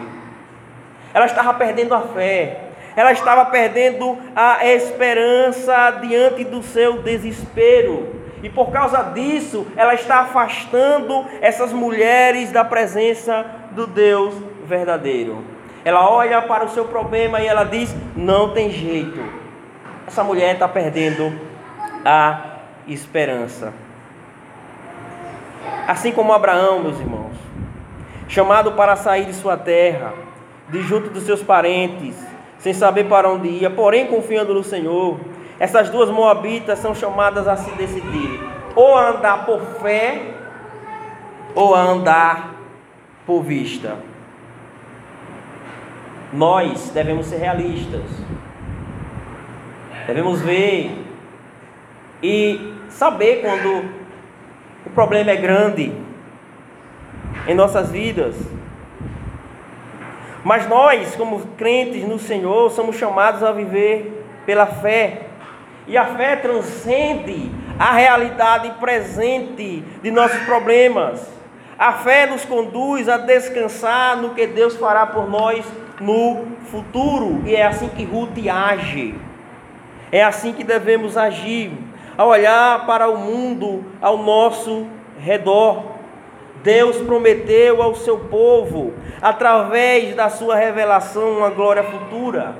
[1.13, 2.72] Ela estava perdendo a fé.
[2.95, 8.21] Ela estava perdendo a esperança diante do seu desespero.
[8.43, 15.43] E por causa disso, ela está afastando essas mulheres da presença do Deus verdadeiro.
[15.85, 19.19] Ela olha para o seu problema e ela diz: Não tem jeito.
[20.05, 21.33] Essa mulher está perdendo
[22.05, 23.73] a esperança.
[25.87, 27.35] Assim como Abraão, meus irmãos,
[28.27, 30.13] chamado para sair de sua terra,
[30.69, 32.15] de junto dos seus parentes,
[32.63, 35.19] sem saber para onde ia, porém confiando no Senhor.
[35.59, 38.39] Essas duas moabitas são chamadas a se decidir,
[38.73, 40.21] ou a andar por fé,
[41.53, 42.55] ou a andar
[43.25, 43.97] por vista.
[46.31, 48.09] Nós devemos ser realistas,
[50.07, 51.05] devemos ver
[52.23, 53.89] e saber quando
[54.85, 55.93] o problema é grande
[57.45, 58.35] em nossas vidas.
[60.43, 65.21] Mas nós, como crentes no Senhor, somos chamados a viver pela fé.
[65.87, 71.31] E a fé transcende a realidade presente de nossos problemas.
[71.77, 75.65] A fé nos conduz a descansar no que Deus fará por nós
[75.99, 77.41] no futuro.
[77.45, 79.15] E é assim que Ruth age.
[80.11, 81.71] É assim que devemos agir.
[82.17, 84.85] Ao olhar para o mundo ao nosso
[85.19, 85.92] redor.
[86.63, 92.55] Deus prometeu ao seu povo, através da sua revelação, uma glória futura.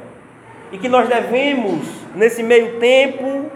[0.72, 3.50] E que nós devemos, nesse meio tempo,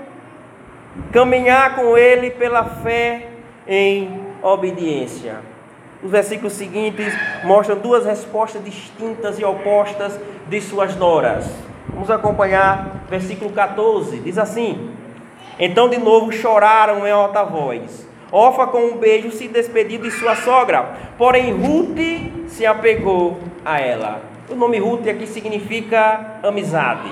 [1.11, 3.27] caminhar com Ele pela fé
[3.67, 5.41] em obediência.
[6.01, 11.45] Os versículos seguintes mostram duas respostas distintas e opostas de suas noras.
[11.89, 14.19] Vamos acompanhar versículo 14.
[14.19, 14.91] Diz assim:
[15.59, 20.35] Então de novo choraram em alta voz Ofa com um beijo se despediu de sua
[20.35, 24.21] sogra, porém Ruth se apegou a ela.
[24.49, 27.09] O nome Ruth aqui significa amizade.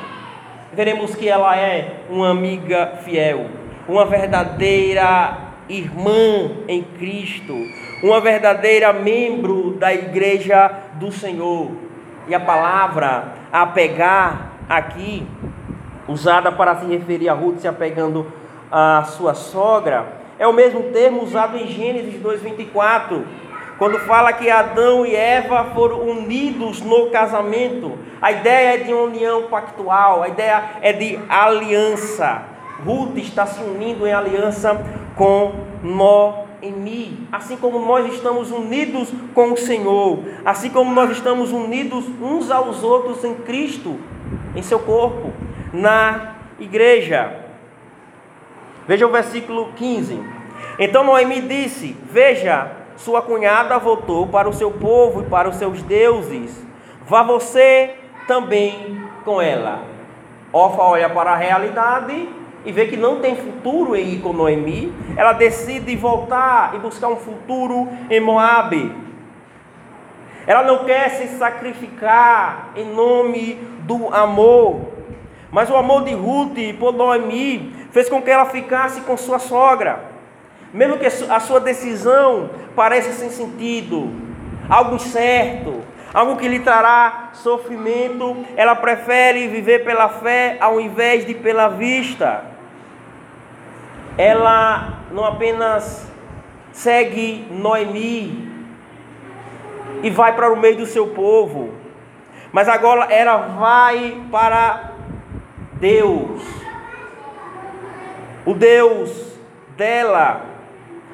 [0.73, 3.45] Veremos que ela é uma amiga fiel,
[3.87, 5.37] uma verdadeira
[5.69, 7.55] irmã em Cristo,
[8.03, 11.71] uma verdadeira membro da igreja do Senhor.
[12.27, 15.25] E a palavra apegar aqui,
[16.07, 18.25] usada para se referir a Ruth se apegando
[18.69, 23.25] à sua sogra, é o mesmo termo usado em Gênesis 2:24,
[23.77, 27.97] quando fala que Adão e Eva foram unidos no casamento.
[28.21, 32.43] A ideia é de união pactual, a ideia é de aliança.
[32.85, 34.81] Ruth está se unindo em aliança
[35.15, 42.05] com Noemi, assim como nós estamos unidos com o Senhor, assim como nós estamos unidos
[42.21, 43.97] uns aos outros em Cristo,
[44.55, 45.31] em seu corpo,
[45.73, 47.44] na igreja.
[48.87, 50.21] Veja o versículo 15.
[50.79, 55.81] Então Noemi disse: Veja, sua cunhada voltou para o seu povo e para os seus
[55.83, 56.63] deuses.
[57.07, 57.95] Vá você
[58.27, 59.83] também com ela.
[60.51, 62.29] Ofa olha para a realidade
[62.63, 64.93] e vê que não tem futuro em ir com Noemi.
[65.17, 68.91] Ela decide voltar e buscar um futuro em Moabe.
[70.47, 74.81] Ela não quer se sacrificar em nome do amor.
[75.51, 80.03] Mas o amor de Ruth por Noemi fez com que ela ficasse com sua sogra.
[80.73, 84.11] Mesmo que a sua decisão pareça sem sentido,
[84.69, 85.81] algo incerto,
[86.13, 92.43] algo que lhe trará sofrimento, ela prefere viver pela fé ao invés de pela vista.
[94.17, 96.05] Ela não apenas
[96.73, 98.51] segue Noemi
[100.03, 101.73] e vai para o meio do seu povo,
[102.51, 104.91] mas agora ela vai para
[105.79, 106.64] Deus.
[108.45, 109.11] O Deus
[109.75, 110.45] dela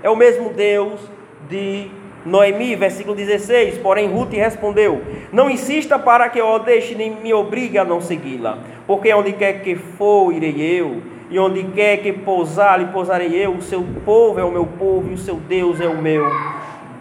[0.04, 1.00] é o mesmo Deus
[1.50, 1.90] de
[2.26, 3.78] Noemi, versículo 16.
[3.78, 5.02] Porém, Ruth respondeu:
[5.32, 9.62] Não insista para que eu deixe nem me obrigue a não segui-la, porque onde quer
[9.62, 13.54] que for, irei eu, e onde quer que pousar, lhe pousarei eu.
[13.54, 16.26] O seu povo é o meu povo, e o seu Deus é o meu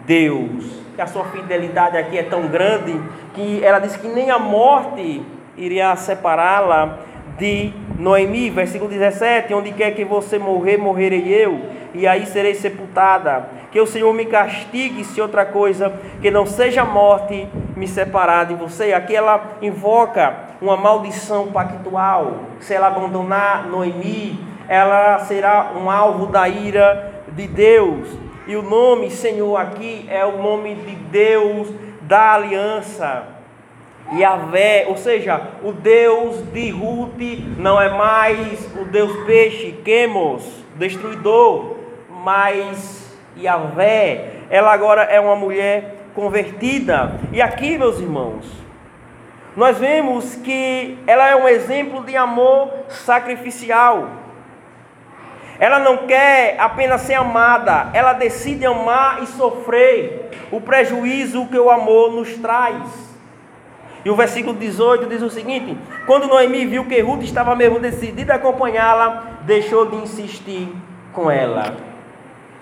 [0.05, 0.79] Deus.
[0.95, 2.97] Que a sua fidelidade aqui é tão grande
[3.33, 5.21] que ela diz que nem a morte
[5.57, 6.99] iria separá-la
[7.37, 11.59] de Noemi, versículo 17: Onde quer que você morrer, morrerei eu,
[11.93, 13.49] e aí serei sepultada.
[13.71, 18.53] Que o Senhor me castigue se outra coisa, que não seja morte, me separar de
[18.53, 18.93] você.
[18.93, 22.41] Aqui ela invoca uma maldição pactual.
[22.59, 28.09] Se ela abandonar Noemi, ela será um alvo da ira de Deus.
[28.47, 31.69] E o nome Senhor aqui é o nome de Deus
[32.01, 33.40] da aliança.
[34.13, 37.21] Yahvé, ou seja, o Deus de Ruth
[37.57, 40.43] não é mais o Deus peixe, Quemos,
[40.75, 41.77] destruidor,
[42.09, 47.19] mas Yahvé, ela agora é uma mulher convertida.
[47.31, 48.45] E aqui, meus irmãos,
[49.55, 54.09] nós vemos que ela é um exemplo de amor sacrificial.
[55.57, 61.69] Ela não quer apenas ser amada, ela decide amar e sofrer o prejuízo que o
[61.69, 63.10] amor nos traz.
[64.03, 68.33] E o versículo 18 diz o seguinte: Quando Noemi viu que Ruth estava mesmo decidida
[68.33, 70.73] a acompanhá-la, deixou de insistir
[71.13, 71.75] com ela.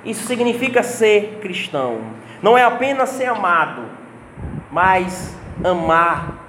[0.03, 1.99] Isso significa ser cristão.
[2.41, 3.83] Não é apenas ser amado,
[4.71, 6.39] mas amar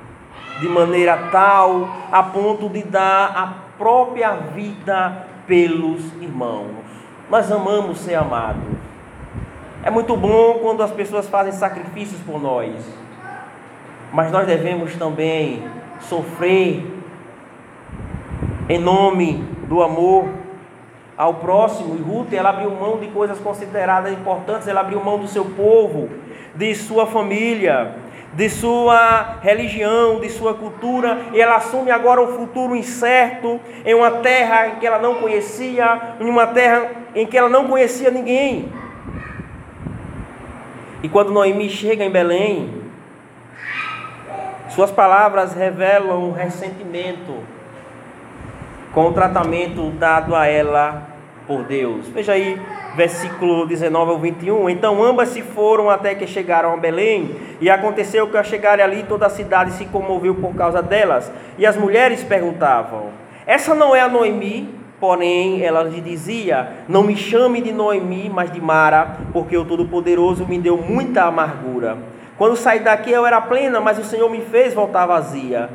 [0.61, 6.84] de maneira tal a ponto de dar a própria vida pelos irmãos.
[7.28, 8.62] Nós amamos ser amados.
[9.82, 12.74] É muito bom quando as pessoas fazem sacrifícios por nós
[14.12, 15.62] mas nós devemos também
[16.00, 16.84] sofrer
[18.68, 20.28] em nome do amor
[21.16, 21.96] ao próximo.
[21.96, 26.08] E Ruth, ela abriu mão de coisas consideradas importantes, ela abriu mão do seu povo,
[26.54, 27.94] de sua família,
[28.32, 34.11] de sua religião, de sua cultura, e ela assume agora um futuro incerto em uma
[34.11, 38.72] terra em que ela não conhecia, em uma terra em que ela não conhecia ninguém.
[41.02, 42.80] E quando Noemi chega em Belém,
[44.81, 47.35] suas palavras revelam ressentimento
[48.95, 51.03] com o tratamento dado a ela
[51.47, 52.09] por Deus.
[52.09, 52.59] Veja aí,
[52.97, 54.70] versículo 19 ao 21.
[54.70, 59.03] Então ambas se foram até que chegaram a Belém, e aconteceu que ao chegarem ali
[59.03, 61.31] toda a cidade se comoveu por causa delas.
[61.59, 63.09] E as mulheres perguntavam:
[63.47, 64.76] Essa não é a Noemi?
[64.99, 70.47] Porém, ela lhe dizia: Não me chame de Noemi, mas de Mara, porque o Todo-Poderoso
[70.47, 71.99] me deu muita amargura.
[72.41, 75.68] Quando saí daqui eu era plena, mas o Senhor me fez voltar vazia.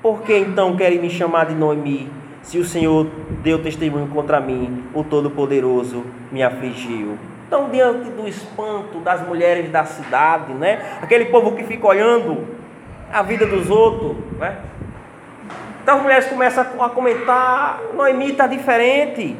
[0.00, 2.08] Por que então querem me chamar de Noemi?
[2.44, 3.08] Se o Senhor
[3.42, 7.18] deu testemunho contra mim, o Todo-Poderoso me afligiu.
[7.48, 10.80] Então, diante do espanto das mulheres da cidade, né?
[11.02, 12.46] Aquele povo que fica olhando
[13.12, 14.58] a vida dos outros, né?
[15.82, 19.36] Então as mulheres começam a comentar: Noemi está diferente.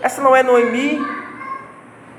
[0.00, 1.04] Essa não é Noemi.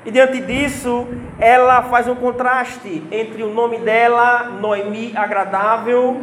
[0.08, 1.06] E diante disso,
[1.38, 6.22] ela faz um contraste entre o nome dela, Noemi, agradável,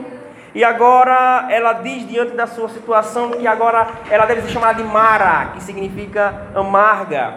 [0.55, 4.89] e agora ela diz diante da sua situação que agora ela deve ser chamada de
[4.89, 7.35] Mara, que significa amarga.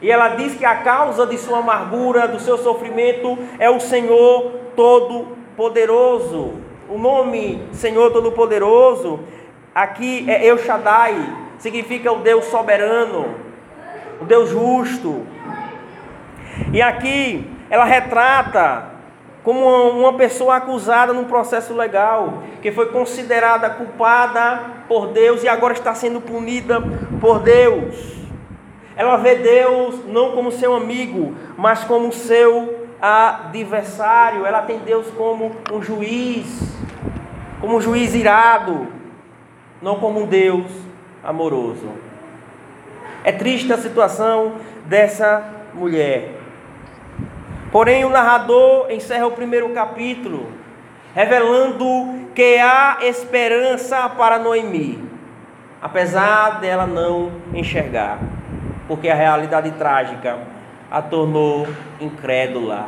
[0.00, 4.52] E ela diz que a causa de sua amargura, do seu sofrimento, é o Senhor
[4.74, 6.54] Todo-Poderoso.
[6.88, 9.20] O nome Senhor Todo-Poderoso
[9.74, 11.14] aqui é El Shaddai,
[11.58, 13.34] significa o Deus soberano,
[14.18, 15.26] o Deus justo,
[16.72, 18.94] e aqui ela retrata
[19.42, 25.74] como uma pessoa acusada num processo legal, que foi considerada culpada por Deus e agora
[25.74, 26.82] está sendo punida
[27.20, 28.14] por Deus.
[28.96, 34.46] Ela vê Deus não como seu amigo, mas como seu adversário.
[34.46, 36.74] Ela tem Deus como um juiz,
[37.60, 38.86] como um juiz irado,
[39.82, 40.70] não como um Deus
[41.22, 41.88] amoroso.
[43.24, 44.54] É triste a situação
[44.86, 45.44] dessa
[45.74, 46.43] mulher.
[47.74, 50.46] Porém, o narrador encerra o primeiro capítulo,
[51.12, 55.02] revelando que há esperança para Noemi,
[55.82, 58.20] apesar dela não enxergar,
[58.86, 60.38] porque a realidade trágica
[60.88, 61.66] a tornou
[62.00, 62.86] incrédula.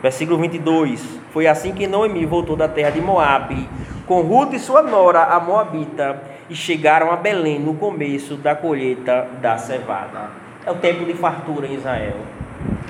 [0.00, 3.68] Versículo 22: Foi assim que Noemi voltou da terra de Moabe,
[4.06, 9.28] com Ruth e sua nora, a Moabita, e chegaram a Belém no começo da colheita
[9.42, 10.30] da cevada.
[10.64, 12.16] É o tempo de fartura em Israel,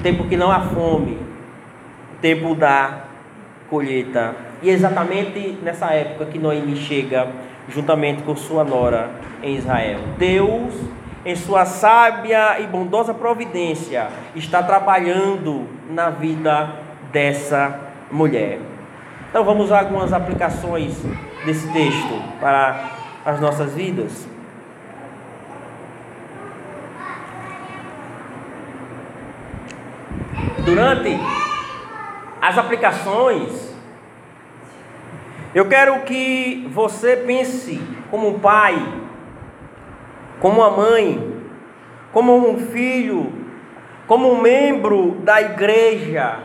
[0.03, 1.19] tempo que não há fome,
[2.21, 3.05] tempo da
[3.69, 4.35] colheita.
[4.63, 7.29] E é exatamente nessa época que Noemi chega
[7.69, 9.11] juntamente com sua nora
[9.43, 10.01] em Israel.
[10.19, 10.75] Deus,
[11.25, 16.71] em sua sábia e bondosa providência, está trabalhando na vida
[17.13, 18.59] dessa mulher.
[19.29, 20.97] Então vamos a algumas aplicações
[21.45, 22.91] desse texto para
[23.25, 24.27] as nossas vidas.
[30.67, 31.17] Durante
[32.43, 33.73] as aplicações,
[35.55, 38.75] eu quero que você pense como um pai,
[40.41, 41.41] como uma mãe,
[42.13, 43.33] como um filho,
[44.09, 46.41] como um membro da igreja,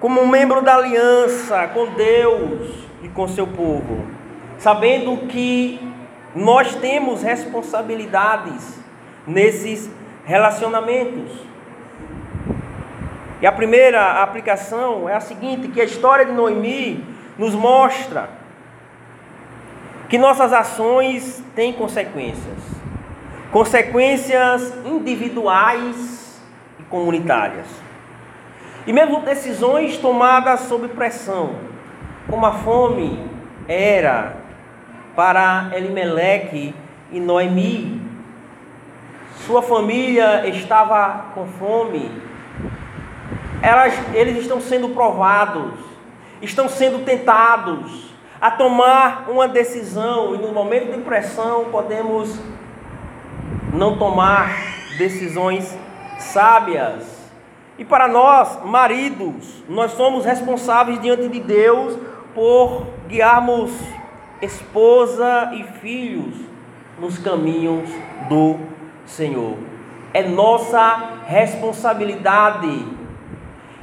[0.00, 2.74] como um membro da aliança com Deus
[3.04, 4.04] e com seu povo,
[4.58, 5.78] sabendo que
[6.34, 8.80] nós temos responsabilidades
[9.24, 9.88] nesses
[10.24, 11.53] relacionamentos.
[13.44, 17.04] E a primeira aplicação é a seguinte: que a história de Noemi
[17.36, 18.30] nos mostra
[20.08, 22.58] que nossas ações têm consequências,
[23.52, 26.40] consequências individuais
[26.80, 27.66] e comunitárias.
[28.86, 31.54] E mesmo decisões tomadas sob pressão,
[32.30, 33.28] como a fome
[33.68, 34.36] era
[35.14, 36.74] para Elimeleque
[37.12, 38.00] e Noemi.
[39.40, 42.32] Sua família estava com fome.
[43.64, 45.72] Elas, eles estão sendo provados,
[46.42, 52.38] estão sendo tentados a tomar uma decisão, e no momento de pressão podemos
[53.72, 54.50] não tomar
[54.98, 55.74] decisões
[56.18, 57.32] sábias.
[57.78, 61.98] E para nós, maridos, nós somos responsáveis diante de Deus
[62.34, 63.72] por guiarmos
[64.42, 66.34] esposa e filhos
[67.00, 67.88] nos caminhos
[68.28, 68.58] do
[69.06, 69.56] Senhor.
[70.12, 73.03] É nossa responsabilidade.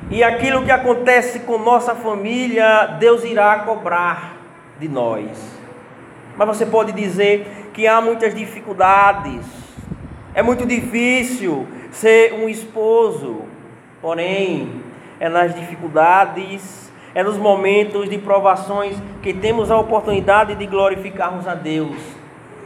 [0.10, 4.38] E aquilo que acontece com nossa família, Deus irá cobrar
[4.80, 5.30] de nós.
[6.36, 9.46] Mas você pode dizer que há muitas dificuldades.
[10.34, 13.44] É muito difícil ser um esposo.
[14.02, 14.82] Porém,
[15.20, 16.82] é nas dificuldades
[17.14, 21.98] é nos momentos de provações que temos a oportunidade de glorificarmos a Deus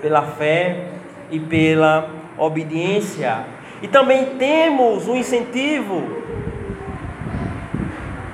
[0.02, 0.86] pela fé
[1.32, 3.44] e pela obediência.
[3.82, 6.25] E também temos um incentivo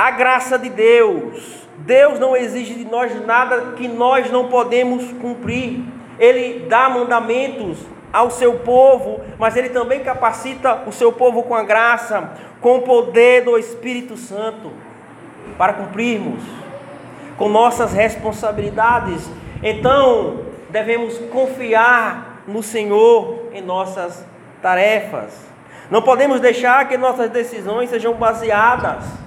[0.01, 1.67] a graça de Deus.
[1.77, 5.79] Deus não exige de nós nada que nós não podemos cumprir.
[6.17, 7.77] Ele dá mandamentos
[8.11, 12.81] ao seu povo, mas ele também capacita o seu povo com a graça, com o
[12.81, 14.71] poder do Espírito Santo
[15.55, 16.41] para cumprirmos
[17.37, 19.29] com nossas responsabilidades.
[19.61, 24.25] Então, devemos confiar no Senhor em nossas
[24.63, 25.45] tarefas.
[25.91, 29.20] Não podemos deixar que nossas decisões sejam baseadas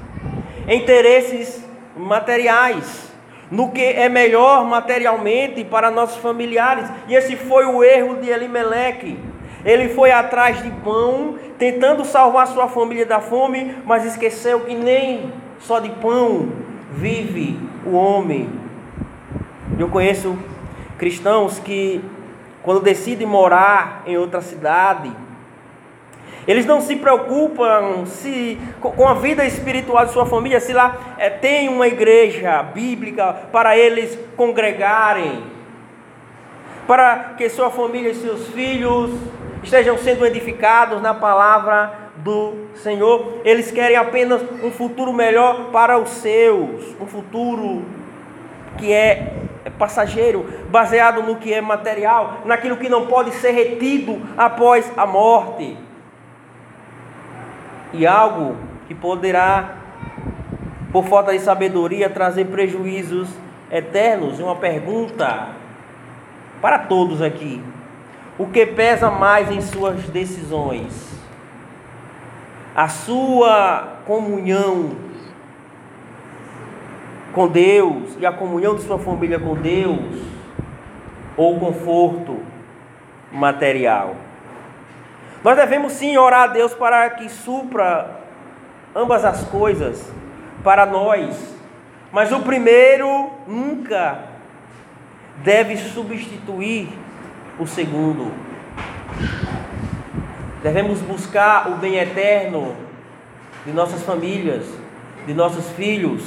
[0.69, 1.65] interesses
[1.97, 3.12] materiais,
[3.51, 6.89] no que é melhor materialmente para nossos familiares.
[7.09, 9.19] E esse foi o erro de Elimeleque.
[9.65, 15.33] Ele foi atrás de pão, tentando salvar sua família da fome, mas esqueceu que nem
[15.59, 16.49] só de pão
[16.93, 18.49] vive o homem.
[19.79, 20.39] Eu conheço
[20.99, 22.05] cristãos que,
[22.62, 25.11] quando decidem morar em outra cidade,
[26.47, 31.30] eles não se preocupam se com a vida espiritual de sua família, se lá é,
[31.30, 35.42] tem uma igreja bíblica para eles congregarem,
[36.86, 39.11] para que sua família e seus filhos
[39.62, 43.40] estejam sendo edificados na palavra do Senhor.
[43.45, 47.82] Eles querem apenas um futuro melhor para os seus, um futuro
[48.76, 49.32] que é
[49.78, 55.76] passageiro, baseado no que é material, naquilo que não pode ser retido após a morte.
[57.95, 59.76] E algo que poderá,
[60.92, 63.28] por falta de sabedoria, trazer prejuízos
[63.70, 64.38] eternos.
[64.38, 65.49] Uma pergunta
[66.61, 67.62] para todos aqui:
[68.38, 71.14] o que pesa mais em suas decisões?
[72.74, 74.97] a sua comunhão
[77.32, 80.20] com Deus e a comunhão de sua família com Deus
[81.36, 82.40] ou conforto
[83.30, 84.16] material.
[85.45, 88.11] Nós devemos sim orar a Deus para que supra
[88.97, 90.11] ambas as coisas
[90.64, 91.55] para nós,
[92.11, 94.20] mas o primeiro nunca
[95.42, 96.88] deve substituir
[97.59, 98.32] o segundo.
[100.62, 102.74] Devemos buscar o bem eterno
[103.66, 104.64] de nossas famílias,
[105.26, 106.22] de nossos filhos.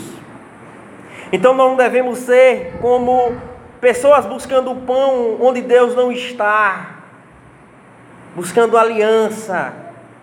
[1.32, 3.36] Então não devemos ser como
[3.82, 6.97] pessoas buscando o pão onde Deus não está,
[8.38, 9.74] buscando aliança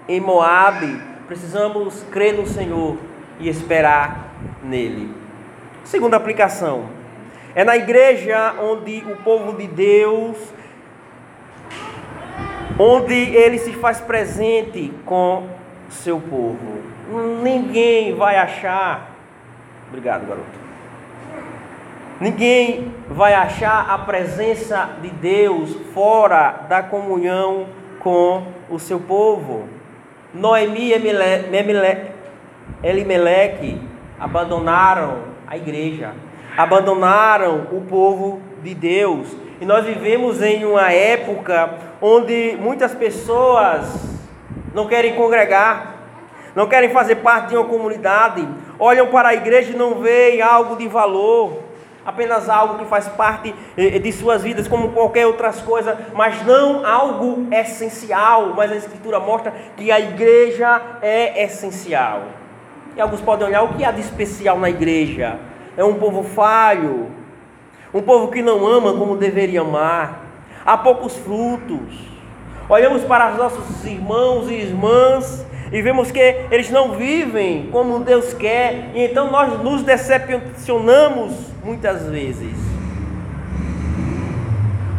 [0.07, 2.97] em Moabe, precisamos crer no Senhor
[3.41, 4.31] e esperar
[4.62, 5.12] nele.
[5.83, 6.85] Segunda aplicação.
[7.57, 10.37] É na igreja onde o povo de Deus,
[12.79, 15.49] onde ele se faz presente com
[15.91, 16.83] seu povo.
[17.43, 19.11] Ninguém vai achar.
[19.89, 20.65] Obrigado, garoto.
[22.21, 27.67] Ninguém vai achar a presença de Deus fora da comunhão
[28.05, 29.67] com o seu povo.
[30.35, 30.93] Noemi e
[32.83, 33.81] Elimeleque
[34.21, 36.13] abandonaram a igreja,
[36.57, 39.35] abandonaram o povo de Deus.
[39.61, 41.71] E nós vivemos em uma época
[42.03, 43.87] onde muitas pessoas
[44.75, 45.95] não querem congregar,
[46.55, 48.47] não querem fazer parte de uma comunidade,
[48.79, 51.64] olham para a igreja e não veem algo de valor,
[52.05, 56.85] apenas algo que faz parte eh, de suas vidas, como qualquer outras coisas, mas não
[56.85, 58.53] algo essencial.
[58.57, 62.23] Mas a Escritura mostra que a igreja é essencial.
[62.97, 65.39] E alguns podem olhar o que há de especial na igreja.
[65.77, 67.11] É um povo falho,
[67.93, 70.23] um povo que não ama como deveria amar.
[70.65, 72.15] Há poucos frutos.
[72.69, 75.45] Olhamos para os nossos irmãos e irmãs
[75.75, 76.20] e vemos que
[76.53, 81.33] eles não vivem como Deus quer, e então nós nos decepcionamos
[81.64, 82.57] muitas vezes.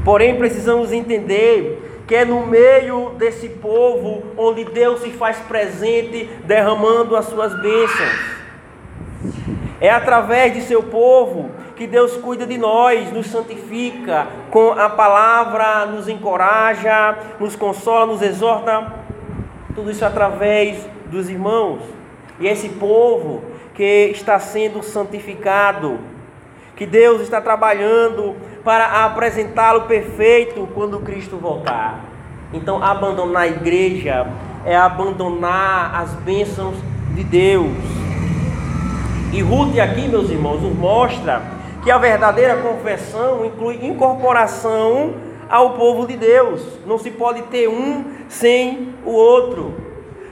[0.03, 7.15] Porém, precisamos entender que é no meio desse povo onde Deus se faz presente, derramando
[7.15, 8.35] as suas bênçãos.
[9.79, 15.85] É através de seu povo que Deus cuida de nós, nos santifica com a palavra,
[15.85, 19.04] nos encoraja, nos consola, nos exorta.
[19.75, 20.77] Tudo isso através
[21.11, 21.81] dos irmãos.
[22.39, 25.99] E esse povo que está sendo santificado,
[26.75, 32.05] que Deus está trabalhando para apresentá-lo perfeito quando Cristo voltar.
[32.53, 34.27] Então, abandonar a igreja
[34.65, 36.75] é abandonar as bênçãos
[37.13, 37.71] de Deus.
[39.33, 41.41] E Ruth aqui, meus irmãos, nos mostra
[41.83, 45.13] que a verdadeira confessão inclui incorporação
[45.49, 46.61] ao povo de Deus.
[46.85, 49.73] Não se pode ter um sem o outro.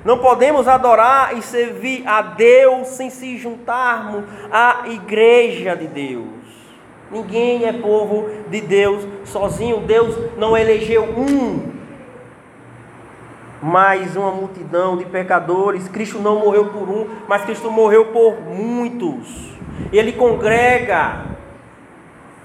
[0.04, 6.44] Não podemos adorar e servir a Deus sem se juntarmos à igreja de Deus.
[7.10, 9.82] Ninguém é povo de Deus sozinho.
[9.82, 11.72] Deus não elegeu um,
[13.62, 15.88] mas uma multidão de pecadores.
[15.88, 19.54] Cristo não morreu por um, mas Cristo morreu por muitos.
[19.92, 21.26] Ele congrega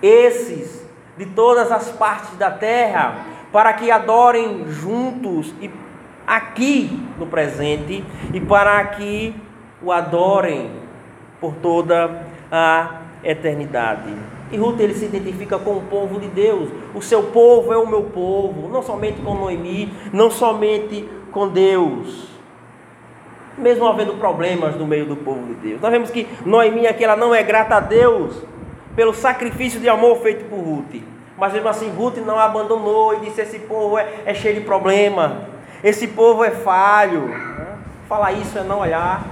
[0.00, 0.88] esses
[1.18, 5.68] de todas as partes da terra para que adorem juntos e
[6.26, 9.34] aqui no presente e para que
[9.82, 10.70] o adorem
[11.40, 14.14] por toda a eternidade.
[14.50, 16.70] E Ruth ele se identifica com o povo de Deus.
[16.94, 22.28] O seu povo é o meu povo, não somente com Noemi, não somente com Deus.
[23.56, 25.80] Mesmo havendo problemas no meio do povo de Deus.
[25.80, 28.42] Nós vemos que Noemi aqui ela não é grata a Deus
[28.99, 31.01] pelo sacrifício de amor feito por Ruth.
[31.36, 35.44] Mas mesmo assim, Ruth não abandonou e disse: Esse povo é, é cheio de problema,
[35.84, 37.30] esse povo é falho.
[38.09, 39.24] Falar isso é não olhar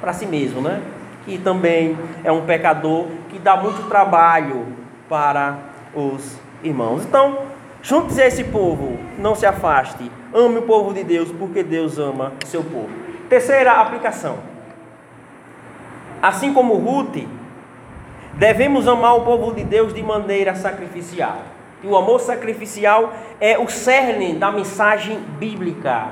[0.00, 0.80] para si mesmo, né?
[1.24, 4.64] que também é um pecador que dá muito trabalho
[5.08, 5.58] para
[5.92, 7.04] os irmãos.
[7.04, 7.40] Então,
[7.82, 12.32] junte-se a esse povo, não se afaste, ame o povo de Deus, porque Deus ama
[12.46, 12.90] seu povo.
[13.28, 14.38] Terceira aplicação.
[16.22, 17.26] Assim como Ruth,
[18.40, 21.42] devemos amar o povo de Deus de maneira sacrificial.
[21.84, 26.08] E o amor sacrificial é o cerne da mensagem bíblica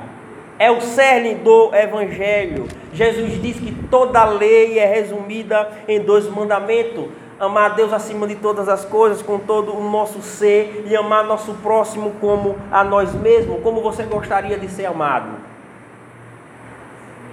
[0.59, 2.67] é o cerne do Evangelho.
[2.91, 7.05] Jesus diz que toda lei é resumida em dois mandamentos:
[7.39, 11.23] amar a Deus acima de todas as coisas, com todo o nosso ser, e amar
[11.23, 15.29] nosso próximo como a nós mesmos, como você gostaria de ser amado.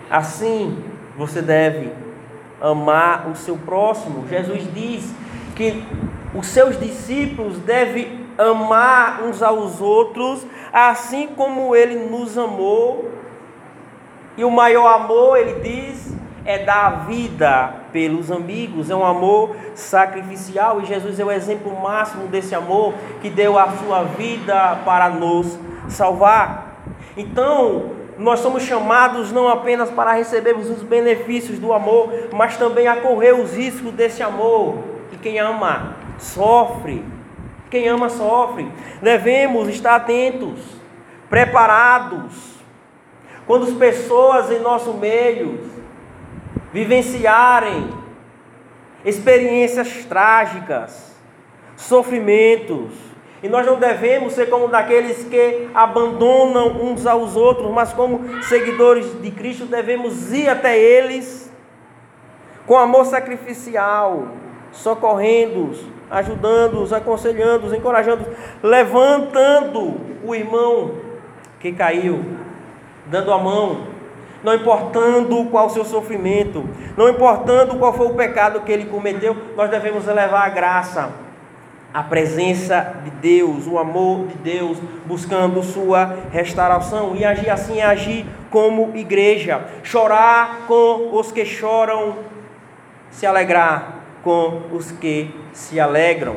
[0.08, 0.78] Assim,
[1.18, 1.90] você deve
[2.60, 4.26] amar o seu próximo.
[4.28, 5.14] Jesus diz
[5.54, 5.82] que
[6.34, 13.10] os seus discípulos devem amar uns aos outros, assim como ele nos amou.
[14.36, 19.56] E o maior amor, ele diz, é dar a vida pelos amigos, é um amor
[19.74, 20.80] sacrificial.
[20.80, 22.92] E Jesus é o exemplo máximo desse amor
[23.22, 26.82] que deu a sua vida para nos salvar.
[27.16, 32.96] Então, nós somos chamados não apenas para recebermos os benefícios do amor, mas também a
[32.96, 34.78] correr os riscos desse amor.
[35.12, 37.04] E quem ama, sofre.
[37.70, 38.70] Quem ama, sofre.
[39.02, 40.60] Devemos estar atentos,
[41.28, 42.56] preparados
[43.46, 45.60] quando as pessoas em nosso meio
[46.72, 47.88] vivenciarem
[49.04, 51.14] experiências trágicas,
[51.76, 52.92] sofrimentos.
[53.42, 59.20] E nós não devemos ser como daqueles que abandonam uns aos outros, mas como seguidores
[59.20, 61.52] de Cristo devemos ir até eles
[62.66, 64.26] com amor sacrificial,
[64.72, 68.28] socorrendo-os, ajudando-os, aconselhando-os, encorajando-os,
[68.62, 70.92] levantando o irmão
[71.60, 72.24] que caiu,
[73.06, 73.86] dando a mão,
[74.42, 76.64] não importando qual o seu sofrimento,
[76.96, 81.10] não importando qual foi o pecado que ele cometeu, nós devemos elevar a graça,
[81.96, 84.76] a presença de Deus, o amor de Deus,
[85.06, 92.18] buscando sua restauração e agir assim, agir como igreja, chorar com os que choram,
[93.10, 96.36] se alegrar com os que se alegram.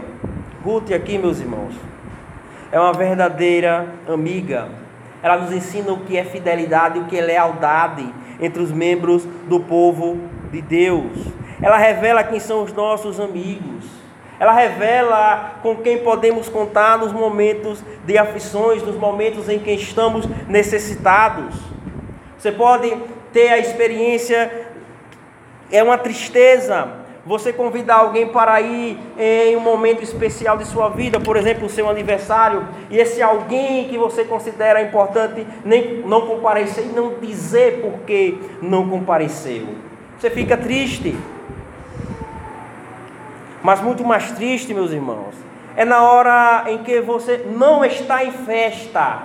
[0.63, 1.75] Ruth aqui, meus irmãos,
[2.71, 4.69] é uma verdadeira amiga.
[5.21, 8.07] Ela nos ensina o que é fidelidade o que é lealdade
[8.39, 10.21] entre os membros do povo
[10.53, 11.17] de Deus.
[11.61, 13.98] Ela revela quem são os nossos amigos.
[14.39, 20.25] Ela revela com quem podemos contar nos momentos de aflições, nos momentos em que estamos
[20.47, 21.55] necessitados.
[22.37, 22.95] Você pode
[23.33, 24.67] ter a experiência,
[25.69, 26.87] é uma tristeza,
[27.25, 31.69] você convidar alguém para ir em um momento especial de sua vida, por exemplo, o
[31.69, 37.81] seu aniversário, e esse alguém que você considera importante nem não comparecer e não dizer
[37.81, 39.67] por que não compareceu.
[40.17, 41.15] Você fica triste.
[43.61, 45.35] Mas muito mais triste, meus irmãos,
[45.75, 49.23] é na hora em que você não está em festa,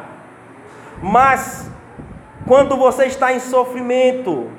[1.02, 1.70] mas
[2.46, 4.50] quando você está em sofrimento,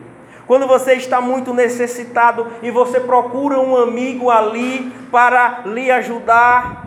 [0.48, 6.86] quando você está muito necessitado e você procura um amigo ali para lhe ajudar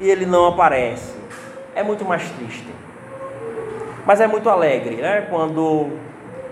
[0.00, 1.14] e ele não aparece,
[1.74, 2.66] é muito mais triste.
[4.06, 5.26] Mas é muito alegre, né?
[5.30, 5.90] Quando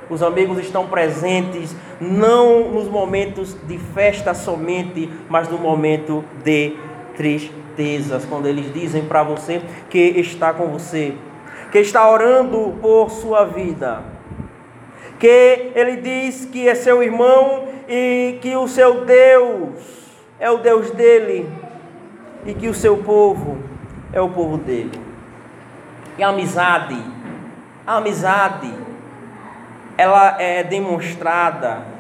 [0.09, 6.77] os amigos estão presentes, não nos momentos de festa somente, mas no momento de
[7.17, 11.15] tristezas, quando eles dizem para você que está com você,
[11.71, 14.13] que está orando por sua vida
[15.23, 19.79] que ele diz que é seu irmão e que o seu Deus
[20.41, 21.49] é o Deus dele
[22.45, 23.57] e que o seu povo
[24.13, 25.01] é o povo dele.
[26.19, 27.01] E a amizade,
[27.87, 28.75] a amizade,
[29.97, 31.92] ela é demonstrada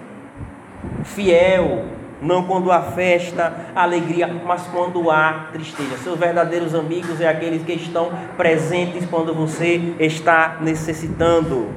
[1.05, 1.85] fiel,
[2.21, 5.97] não quando há festa, alegria, mas quando há tristeza.
[5.99, 11.69] Seus verdadeiros amigos é aqueles que estão presentes quando você está necessitando.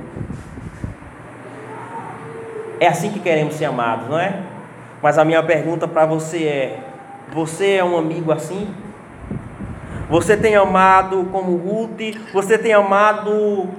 [2.80, 4.41] É assim que queremos ser amados, não é?
[5.01, 6.80] Mas a minha pergunta para você é:
[7.34, 8.68] você é um amigo assim?
[10.10, 12.16] Você tem amado como Ruth?
[12.32, 13.70] Você tem amado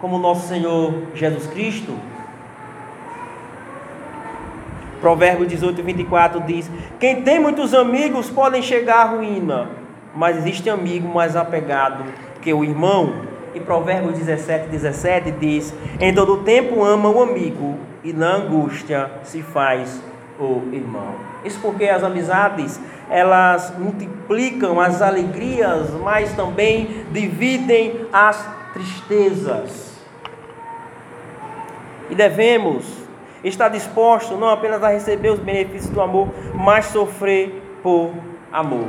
[0.00, 1.94] como nosso Senhor Jesus Cristo?
[5.06, 9.68] Provérbio 18, 24 diz: Quem tem muitos amigos podem chegar à ruína,
[10.12, 12.02] mas existe amigo mais apegado
[12.42, 13.14] que o irmão.
[13.54, 19.42] E Provérbios 17, 17 diz: Em todo tempo ama o amigo, e na angústia se
[19.42, 20.02] faz
[20.40, 21.14] o irmão.
[21.44, 30.00] Isso porque as amizades, elas multiplicam as alegrias, mas também dividem as tristezas.
[32.10, 33.05] E devemos
[33.48, 38.12] estar dispostos não apenas a receber os benefícios do amor, mas sofrer por
[38.52, 38.88] amor.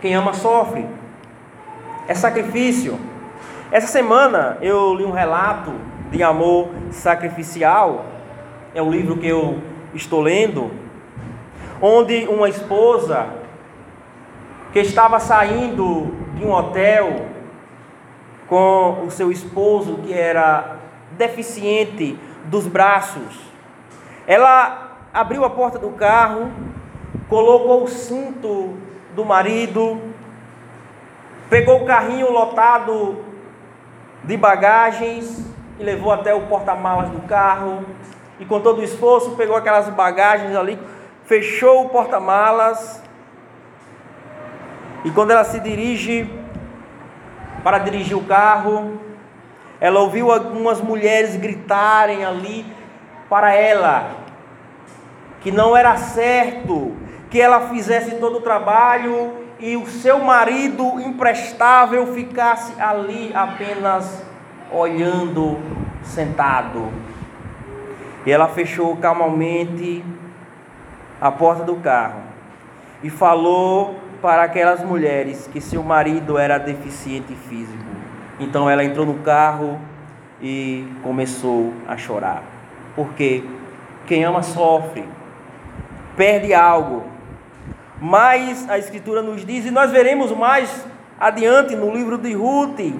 [0.00, 0.86] Quem ama sofre.
[2.06, 2.98] É sacrifício.
[3.70, 5.72] Essa semana eu li um relato
[6.10, 8.06] de amor sacrificial,
[8.74, 9.58] é o livro que eu
[9.92, 10.70] estou lendo,
[11.82, 13.26] onde uma esposa
[14.72, 17.26] que estava saindo de um hotel
[18.46, 20.78] com o seu esposo que era
[21.12, 23.47] deficiente dos braços,
[24.28, 26.52] ela abriu a porta do carro,
[27.30, 28.76] colocou o cinto
[29.16, 29.98] do marido,
[31.48, 33.24] pegou o carrinho lotado
[34.22, 35.46] de bagagens
[35.78, 37.86] e levou até o porta-malas do carro.
[38.38, 40.78] E com todo o esforço pegou aquelas bagagens ali,
[41.24, 43.02] fechou o porta-malas.
[45.06, 46.30] E quando ela se dirige
[47.64, 49.00] para dirigir o carro,
[49.80, 52.76] ela ouviu algumas mulheres gritarem ali
[53.28, 54.10] para ela
[55.40, 56.96] que não era certo
[57.30, 64.22] que ela fizesse todo o trabalho e o seu marido imprestável ficasse ali apenas
[64.72, 65.58] olhando
[66.02, 66.88] sentado.
[68.24, 70.04] E ela fechou calmamente
[71.20, 72.20] a porta do carro
[73.02, 77.84] e falou para aquelas mulheres que seu marido era deficiente físico.
[78.40, 79.78] Então ela entrou no carro
[80.40, 82.57] e começou a chorar.
[82.98, 83.44] Porque
[84.08, 85.04] quem ama sofre,
[86.16, 87.04] perde algo,
[88.00, 90.86] Mas a Escritura nos diz, e nós veremos mais
[91.18, 92.94] adiante no livro de Ruth,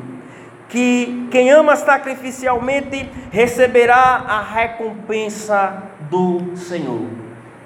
[0.68, 7.06] que quem ama sacrificialmente receberá a recompensa do Senhor.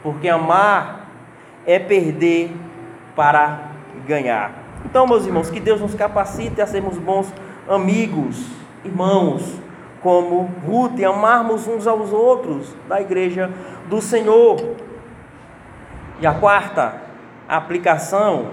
[0.02, 1.08] Porque amar
[1.66, 2.54] é perder
[3.16, 3.72] para
[4.06, 4.52] ganhar.
[4.84, 7.32] Então, meus irmãos, que Deus nos capacite a sermos bons
[7.68, 8.46] amigos,
[8.84, 9.60] irmãos,
[10.02, 13.50] como Ruth, e amarmos uns aos outros da igreja
[13.88, 14.76] do Senhor.
[16.20, 17.00] E a quarta
[17.48, 18.50] aplicação,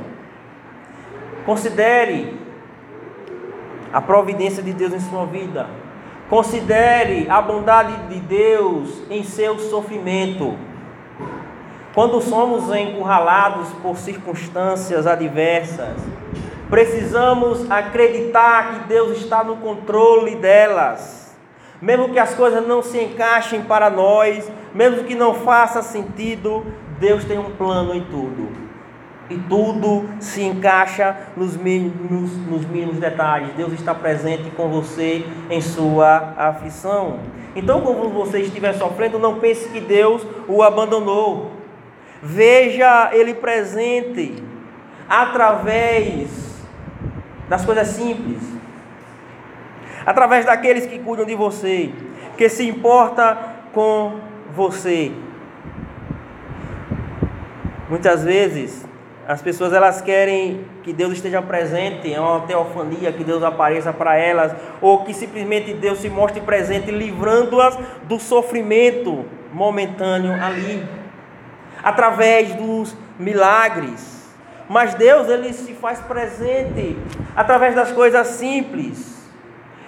[1.46, 2.38] considere
[3.92, 5.68] a providência de Deus em sua vida.
[6.30, 10.56] Considere a bondade de Deus em seu sofrimento.
[11.94, 15.98] Quando somos encurralados por circunstâncias adversas,
[16.70, 21.29] precisamos acreditar que Deus está no controle delas.
[21.82, 26.66] Mesmo que as coisas não se encaixem para nós, mesmo que não faça sentido,
[27.00, 28.50] Deus tem um plano em tudo.
[29.30, 33.54] E tudo se encaixa nos mínimos, nos mínimos detalhes.
[33.56, 37.20] Deus está presente com você em sua aflição.
[37.56, 41.52] Então, quando você estiver sofrendo, não pense que Deus o abandonou.
[42.22, 44.44] Veja Ele presente
[45.08, 46.30] através
[47.48, 48.42] das coisas simples,
[50.06, 51.92] através daqueles que cuidam de você,
[52.38, 53.38] que se importa
[53.74, 54.16] com
[54.56, 55.12] você.
[57.90, 58.88] Muitas vezes
[59.28, 64.16] as pessoas elas querem que Deus esteja presente, é uma teofania, que Deus apareça para
[64.18, 69.24] elas, ou que simplesmente Deus se mostre presente, livrando-as do sofrimento
[69.54, 70.84] momentâneo ali,
[71.84, 74.20] através dos milagres.
[74.68, 76.98] Mas Deus ele se faz presente
[77.36, 79.19] através das coisas simples.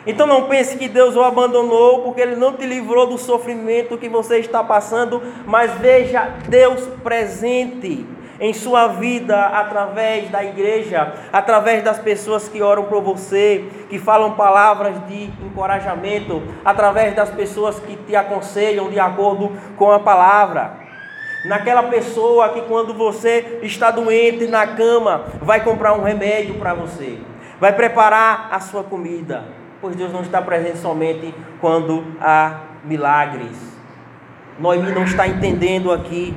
[0.06, 4.10] Então não pense que Deus o abandonou porque ele não te livrou do sofrimento que
[4.10, 8.06] você está passando, mas veja Deus presente
[8.40, 14.34] em sua vida através da igreja, através das pessoas que oram por você, que falam
[14.34, 20.82] palavras de encorajamento, através das pessoas que te aconselham de acordo com a palavra.
[21.46, 27.20] Naquela pessoa que quando você está doente na cama, vai comprar um remédio para você,
[27.60, 33.58] vai preparar a sua comida, pois Deus não está presente somente quando há milagres.
[34.60, 36.34] Noemi não está entendendo aqui.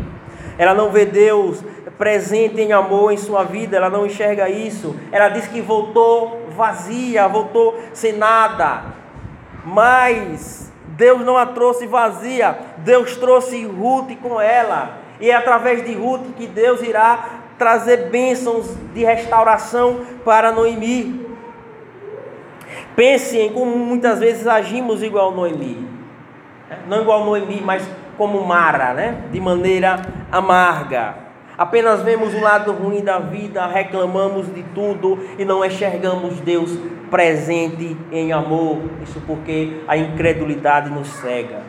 [0.56, 1.62] Ela não vê Deus
[1.98, 4.96] presente em amor em sua vida, ela não enxerga isso.
[5.12, 8.84] Ela diz que voltou vazia, voltou sem nada.
[9.64, 14.98] Mas Deus não a trouxe vazia, Deus trouxe Ruth com ela.
[15.20, 21.23] E é através de Ruth que Deus irá trazer bênçãos de restauração para Noemi.
[22.96, 25.88] Pense em como muitas vezes agimos igual Noemi.
[26.88, 29.24] Não igual Noemi, mas como Mara, né?
[29.32, 31.24] De maneira amarga.
[31.56, 36.76] Apenas vemos o lado ruim da vida, reclamamos de tudo e não enxergamos Deus
[37.10, 38.80] presente em amor.
[39.02, 41.62] Isso porque a incredulidade nos cega.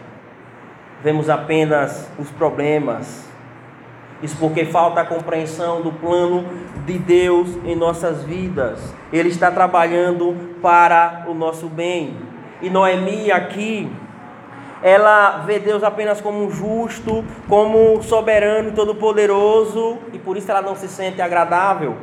[1.03, 3.29] Vemos apenas os problemas.
[4.21, 6.45] Isso porque falta a compreensão do plano
[6.85, 8.93] de Deus em nossas vidas.
[9.11, 12.15] Ele está trabalhando para o nosso bem.
[12.61, 13.91] E Noemi aqui
[14.81, 20.75] ela vê Deus apenas como justo, como soberano e todo-poderoso, e por isso ela não
[20.75, 21.95] se sente agradável.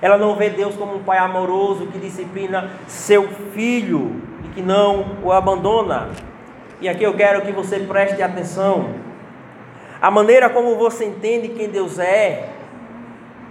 [0.00, 5.16] Ela não vê Deus como um pai amoroso que disciplina seu filho e que não
[5.22, 6.08] o abandona.
[6.80, 9.09] E aqui eu quero que você preste atenção.
[10.00, 12.48] A maneira como você entende quem Deus é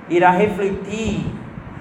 [0.10, 1.26] irá refletir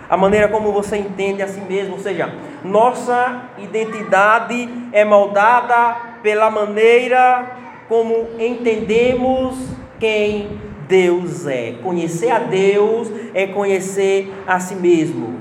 [0.09, 2.33] a maneira como você entende a si mesmo, ou seja,
[2.65, 7.57] nossa identidade é moldada pela maneira
[7.89, 9.69] como entendemos
[10.01, 10.59] quem
[10.89, 11.75] Deus é.
[11.83, 15.39] Conhecer a Deus é conhecer a si mesmo.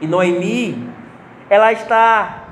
[0.00, 0.90] E Noemi,
[1.48, 2.47] ela está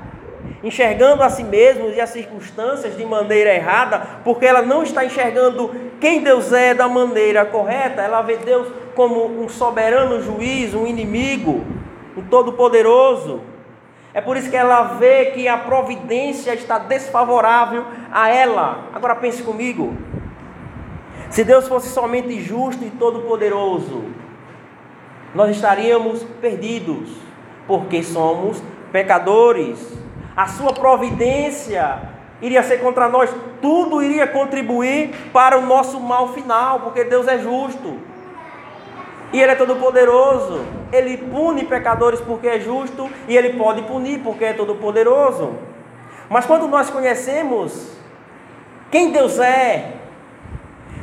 [0.63, 5.71] enxergando a si mesma e as circunstâncias de maneira errada, porque ela não está enxergando
[5.99, 11.65] quem Deus é da maneira correta, ela vê Deus como um soberano juiz, um inimigo,
[12.15, 13.41] um todo-poderoso.
[14.13, 18.85] É por isso que ela vê que a providência está desfavorável a ela.
[18.93, 19.95] Agora pense comigo.
[21.29, 24.05] Se Deus fosse somente justo e todo-poderoso,
[25.35, 27.09] nós estaríamos perdidos,
[27.67, 29.97] porque somos pecadores.
[30.37, 31.99] A sua providência
[32.39, 37.39] iria ser contra nós, tudo iria contribuir para o nosso mal final, porque Deus é
[37.39, 37.97] justo.
[39.33, 40.63] E Ele é todo poderoso.
[40.91, 45.55] Ele pune pecadores porque é justo e Ele pode punir porque é todo poderoso.
[46.29, 47.97] Mas quando nós conhecemos
[48.91, 49.93] quem Deus é,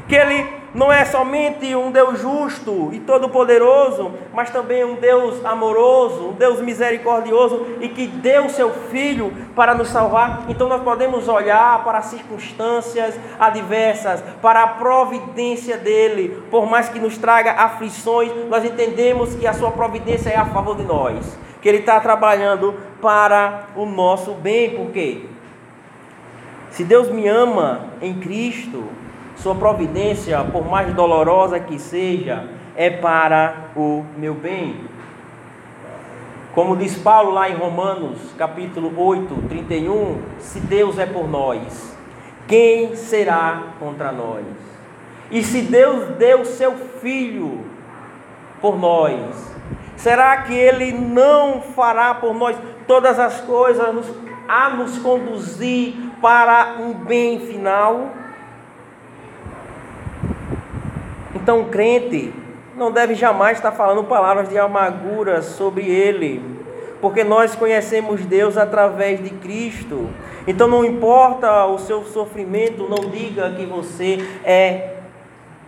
[0.08, 6.30] que Ele não é somente um Deus justo e todo-poderoso, mas também um Deus amoroso,
[6.30, 10.46] um Deus misericordioso e que deu seu Filho para nos salvar.
[10.48, 16.98] Então nós podemos olhar para as circunstâncias adversas, para a providência dele, por mais que
[16.98, 21.68] nos traga aflições, nós entendemos que a sua providência é a favor de nós, que
[21.68, 25.26] ele está trabalhando para o nosso bem, por quê?
[26.70, 28.88] Se Deus me ama em Cristo,
[29.44, 34.80] sua providência, por mais dolorosa que seja, é para o meu bem.
[36.54, 41.94] Como diz Paulo lá em Romanos, capítulo 8, 31, se Deus é por nós,
[42.48, 44.46] quem será contra nós?
[45.30, 46.72] E se Deus deu seu
[47.02, 47.66] filho
[48.62, 49.54] por nós,
[49.94, 54.10] será que ele não fará por nós todas as coisas
[54.48, 58.23] a nos conduzir para um bem final?
[61.34, 62.32] Então, o crente
[62.76, 66.42] não deve jamais estar falando palavras de amargura sobre ele,
[67.00, 70.08] porque nós conhecemos Deus através de Cristo.
[70.46, 74.94] Então, não importa o seu sofrimento, não diga que você é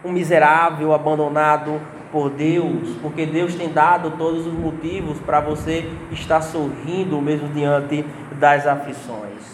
[0.04, 1.80] um miserável abandonado
[2.12, 8.04] por Deus, porque Deus tem dado todos os motivos para você estar sorrindo mesmo diante
[8.32, 9.44] das aflições.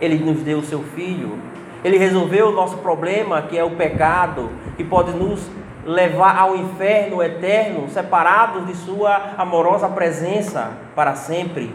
[0.00, 1.38] Ele nos deu o seu filho
[1.84, 5.46] ele resolveu o nosso problema, que é o pecado, que pode nos
[5.84, 11.70] levar ao inferno eterno, separados de Sua amorosa presença para sempre.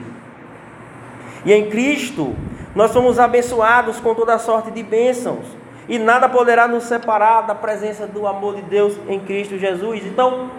[1.46, 2.36] E em Cristo,
[2.74, 5.46] nós somos abençoados com toda sorte de bênçãos,
[5.88, 10.06] e nada poderá nos separar da presença do amor de Deus em Cristo Jesus.
[10.06, 10.50] Então,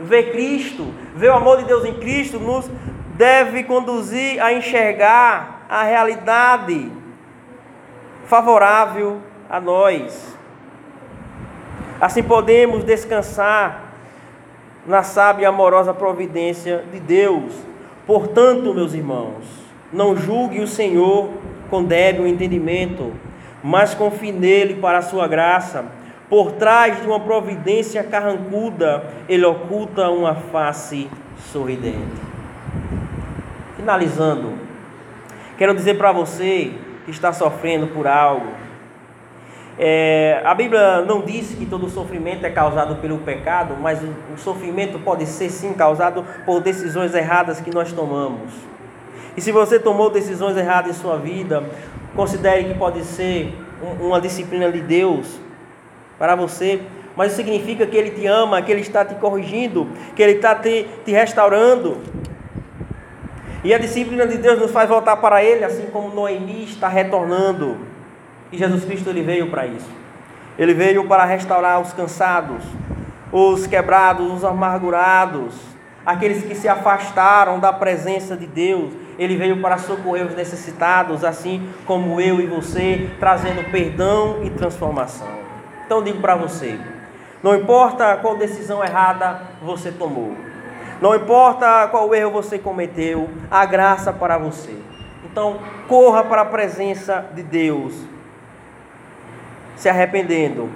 [0.00, 2.70] ver Cristo, ver o amor de Deus em Cristo, nos
[3.16, 6.90] deve conduzir a enxergar a realidade
[8.28, 9.18] favorável
[9.48, 10.36] a nós.
[12.00, 13.84] Assim podemos descansar
[14.86, 17.52] na sábia e amorosa providência de Deus.
[18.06, 19.44] Portanto, meus irmãos,
[19.92, 21.30] não julgue o Senhor
[21.70, 23.12] com débil entendimento,
[23.62, 25.86] mas confie nele para a sua graça.
[26.28, 31.08] Por trás de uma providência carrancuda, ele oculta uma face
[31.50, 32.20] sorridente.
[33.76, 34.52] Finalizando,
[35.56, 36.74] quero dizer para você
[37.08, 38.48] que está sofrendo por algo.
[39.78, 44.36] É, a Bíblia não diz que todo sofrimento é causado pelo pecado, mas o, o
[44.36, 48.52] sofrimento pode ser sim causado por decisões erradas que nós tomamos.
[49.34, 51.64] E se você tomou decisões erradas em sua vida,
[52.14, 55.40] considere que pode ser um, uma disciplina de Deus
[56.18, 56.82] para você,
[57.16, 60.54] mas isso significa que Ele te ama, que Ele está te corrigindo, que Ele está
[60.54, 61.96] te, te restaurando.
[63.64, 67.76] E a disciplina de Deus nos faz voltar para Ele, assim como Noemi está retornando.
[68.52, 69.90] E Jesus Cristo ele veio para isso.
[70.58, 72.64] Ele veio para restaurar os cansados,
[73.30, 75.54] os quebrados, os amargurados,
[76.04, 78.92] aqueles que se afastaram da presença de Deus.
[79.18, 85.28] Ele veio para socorrer os necessitados, assim como eu e você, trazendo perdão e transformação.
[85.84, 86.78] Então digo para você,
[87.42, 90.34] não importa qual decisão errada você tomou,
[91.00, 94.76] não importa qual erro você cometeu, há graça para você.
[95.24, 97.94] Então, corra para a presença de Deus,
[99.76, 100.68] se arrependendo,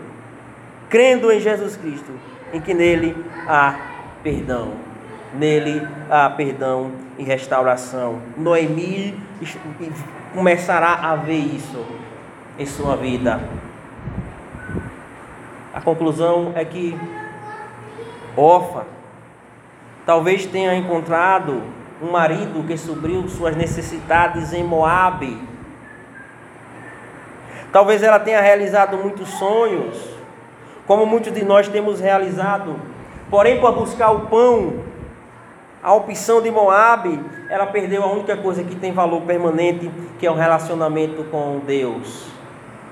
[0.88, 2.12] crendo em Jesus Cristo,
[2.52, 3.16] em que nele
[3.48, 3.74] há
[4.22, 4.72] perdão.
[5.34, 8.20] Nele há perdão e restauração.
[8.36, 9.18] Noemi
[10.34, 11.84] começará a ver isso
[12.58, 13.40] em sua vida.
[15.74, 16.94] A conclusão é que
[18.36, 18.91] Ofa
[20.04, 21.62] Talvez tenha encontrado
[22.02, 25.38] um marido que supriu suas necessidades em Moabe.
[27.70, 29.96] Talvez ela tenha realizado muitos sonhos,
[30.86, 32.76] como muitos de nós temos realizado.
[33.30, 34.80] Porém, por buscar o pão,
[35.82, 40.30] a opção de Moabe, ela perdeu a única coisa que tem valor permanente, que é
[40.30, 42.26] o relacionamento com Deus.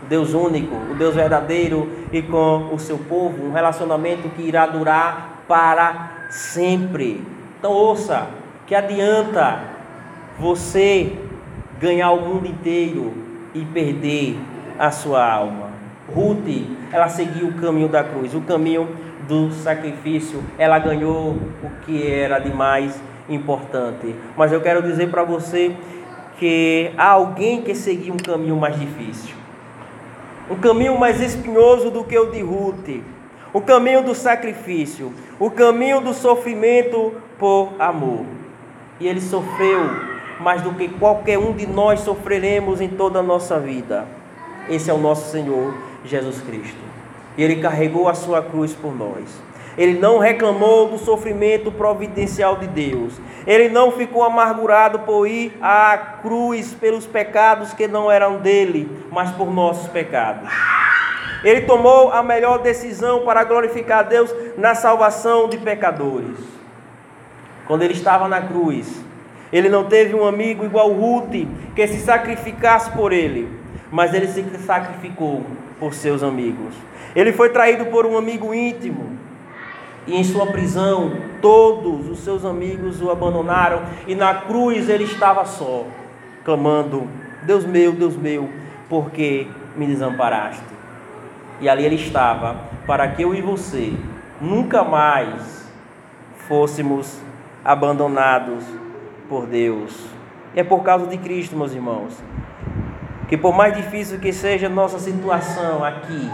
[0.09, 5.43] Deus único, o Deus verdadeiro e com o seu povo, um relacionamento que irá durar
[5.47, 7.23] para sempre.
[7.59, 8.29] Então ouça,
[8.67, 9.61] que adianta
[10.39, 11.13] você
[11.79, 13.13] ganhar o mundo inteiro
[13.55, 14.39] e perder
[14.79, 15.69] a sua alma.
[16.15, 18.89] Ruth, ela seguiu o caminho da cruz, o caminho
[19.29, 20.43] do sacrifício.
[20.57, 24.15] Ela ganhou o que era de mais importante.
[24.37, 25.77] Mas eu quero dizer para você
[26.39, 29.35] que há alguém que seguiu um caminho mais difícil.
[30.51, 33.03] Um caminho mais espinhoso do que o de Ruth
[33.53, 38.25] o caminho do sacrifício, o caminho do sofrimento por amor.
[38.99, 39.81] E ele sofreu
[40.41, 44.07] mais do que qualquer um de nós sofreremos em toda a nossa vida.
[44.69, 45.75] Esse é o nosso Senhor
[46.05, 46.79] Jesus Cristo.
[47.37, 49.25] E ele carregou a sua cruz por nós.
[49.77, 53.15] Ele não reclamou do sofrimento providencial de Deus.
[53.47, 59.31] Ele não ficou amargurado por ir à cruz pelos pecados que não eram dele, mas
[59.31, 60.51] por nossos pecados.
[61.43, 66.39] Ele tomou a melhor decisão para glorificar Deus na salvação de pecadores.
[67.67, 69.03] Quando ele estava na cruz,
[69.53, 73.49] ele não teve um amigo igual Ruth que se sacrificasse por ele,
[73.91, 75.45] mas ele se sacrificou
[75.79, 76.75] por seus amigos.
[77.15, 79.19] Ele foi traído por um amigo íntimo,
[80.07, 85.45] e em sua prisão, todos os seus amigos o abandonaram, e na cruz ele estava
[85.45, 85.85] só,
[86.45, 87.09] clamando:
[87.43, 88.49] Deus meu, Deus meu,
[88.89, 90.80] por que me desamparaste?
[91.61, 92.57] E ali ele estava,
[92.87, 93.93] para que eu e você
[94.41, 95.71] nunca mais
[96.49, 97.21] fôssemos
[97.65, 98.65] abandonados
[99.29, 100.07] por Deus.
[100.55, 102.17] E é por causa de Cristo, meus irmãos,
[103.29, 106.31] que por mais difícil que seja a nossa situação aqui,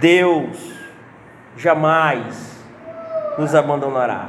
[0.00, 0.72] Deus
[1.56, 2.64] jamais
[3.36, 4.28] nos abandonará.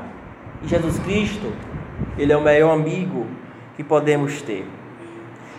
[0.63, 1.53] E Jesus Cristo,
[2.17, 3.27] Ele é o melhor amigo
[3.75, 4.67] que podemos ter.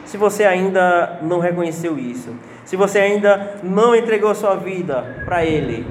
[0.05, 2.35] Se você ainda não reconheceu isso,
[2.71, 5.85] se você ainda não entregou sua vida para Ele,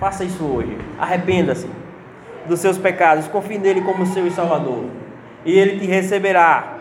[0.00, 0.74] faça isso hoje.
[0.98, 1.68] Arrependa-se
[2.46, 4.86] dos seus pecados, confie nele como seu Salvador,
[5.44, 6.78] e Ele te receberá,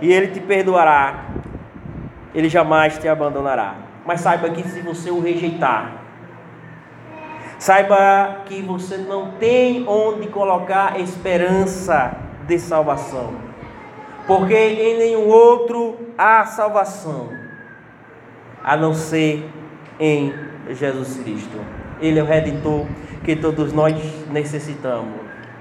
[0.00, 1.24] e Ele te perdoará,
[2.32, 3.74] Ele jamais te abandonará.
[4.06, 5.94] Mas saiba que se você o rejeitar,
[7.58, 12.16] Saiba que você não tem onde colocar esperança
[12.46, 13.32] de salvação,
[14.28, 17.47] porque em nenhum outro há salvação,
[18.68, 19.48] a não ser
[19.98, 20.30] em
[20.68, 21.58] Jesus Cristo.
[22.02, 22.84] Ele é o Redentor
[23.24, 23.94] que todos nós
[24.30, 25.14] necessitamos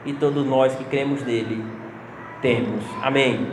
[0.04, 1.66] e todos nós que cremos nele
[2.42, 2.84] temos.
[3.02, 3.48] Amém.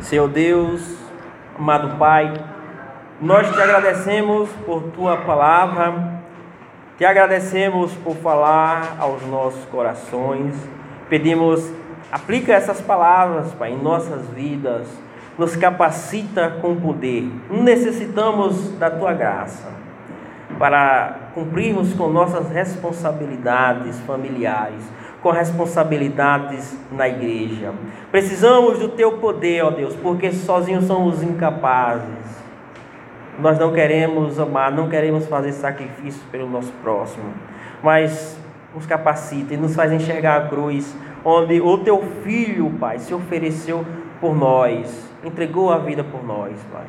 [0.00, 0.82] Senhor Deus,
[1.58, 2.34] amado Pai,
[3.18, 6.20] nós te agradecemos por tua palavra,
[6.98, 10.54] te agradecemos por falar aos nossos corações.
[11.08, 11.72] Pedimos,
[12.12, 14.86] aplica essas palavras, Pai, em nossas vidas,
[15.38, 17.30] nos capacita com poder.
[17.50, 19.68] Necessitamos da tua graça
[20.58, 24.82] para cumprirmos com nossas responsabilidades familiares,
[25.22, 27.72] com responsabilidades na igreja.
[28.10, 32.36] Precisamos do teu poder, ó Deus, porque sozinhos somos incapazes.
[33.38, 37.34] Nós não queremos amar, não queremos fazer sacrifício pelo nosso próximo,
[37.82, 38.38] mas
[38.74, 43.84] nos capacita e nos faz enxergar a cruz, onde o teu filho, Pai, se ofereceu
[44.20, 46.86] por nós, entregou a vida por nós, Pai.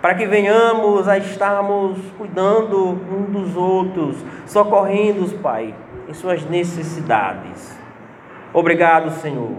[0.00, 4.16] Para que venhamos a estarmos cuidando um dos outros,
[4.46, 5.74] socorrendo, Pai,
[6.08, 7.78] em suas necessidades.
[8.52, 9.58] Obrigado, Senhor.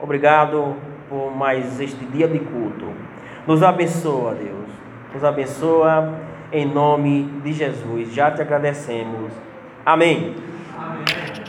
[0.00, 0.76] Obrigado
[1.08, 2.86] por mais este dia de culto.
[3.46, 4.64] Nos abençoa, Deus
[5.14, 6.12] nos abençoa
[6.52, 8.12] em nome de Jesus.
[8.12, 9.32] Já te agradecemos.
[9.86, 10.34] Amém.
[10.76, 11.43] Amém.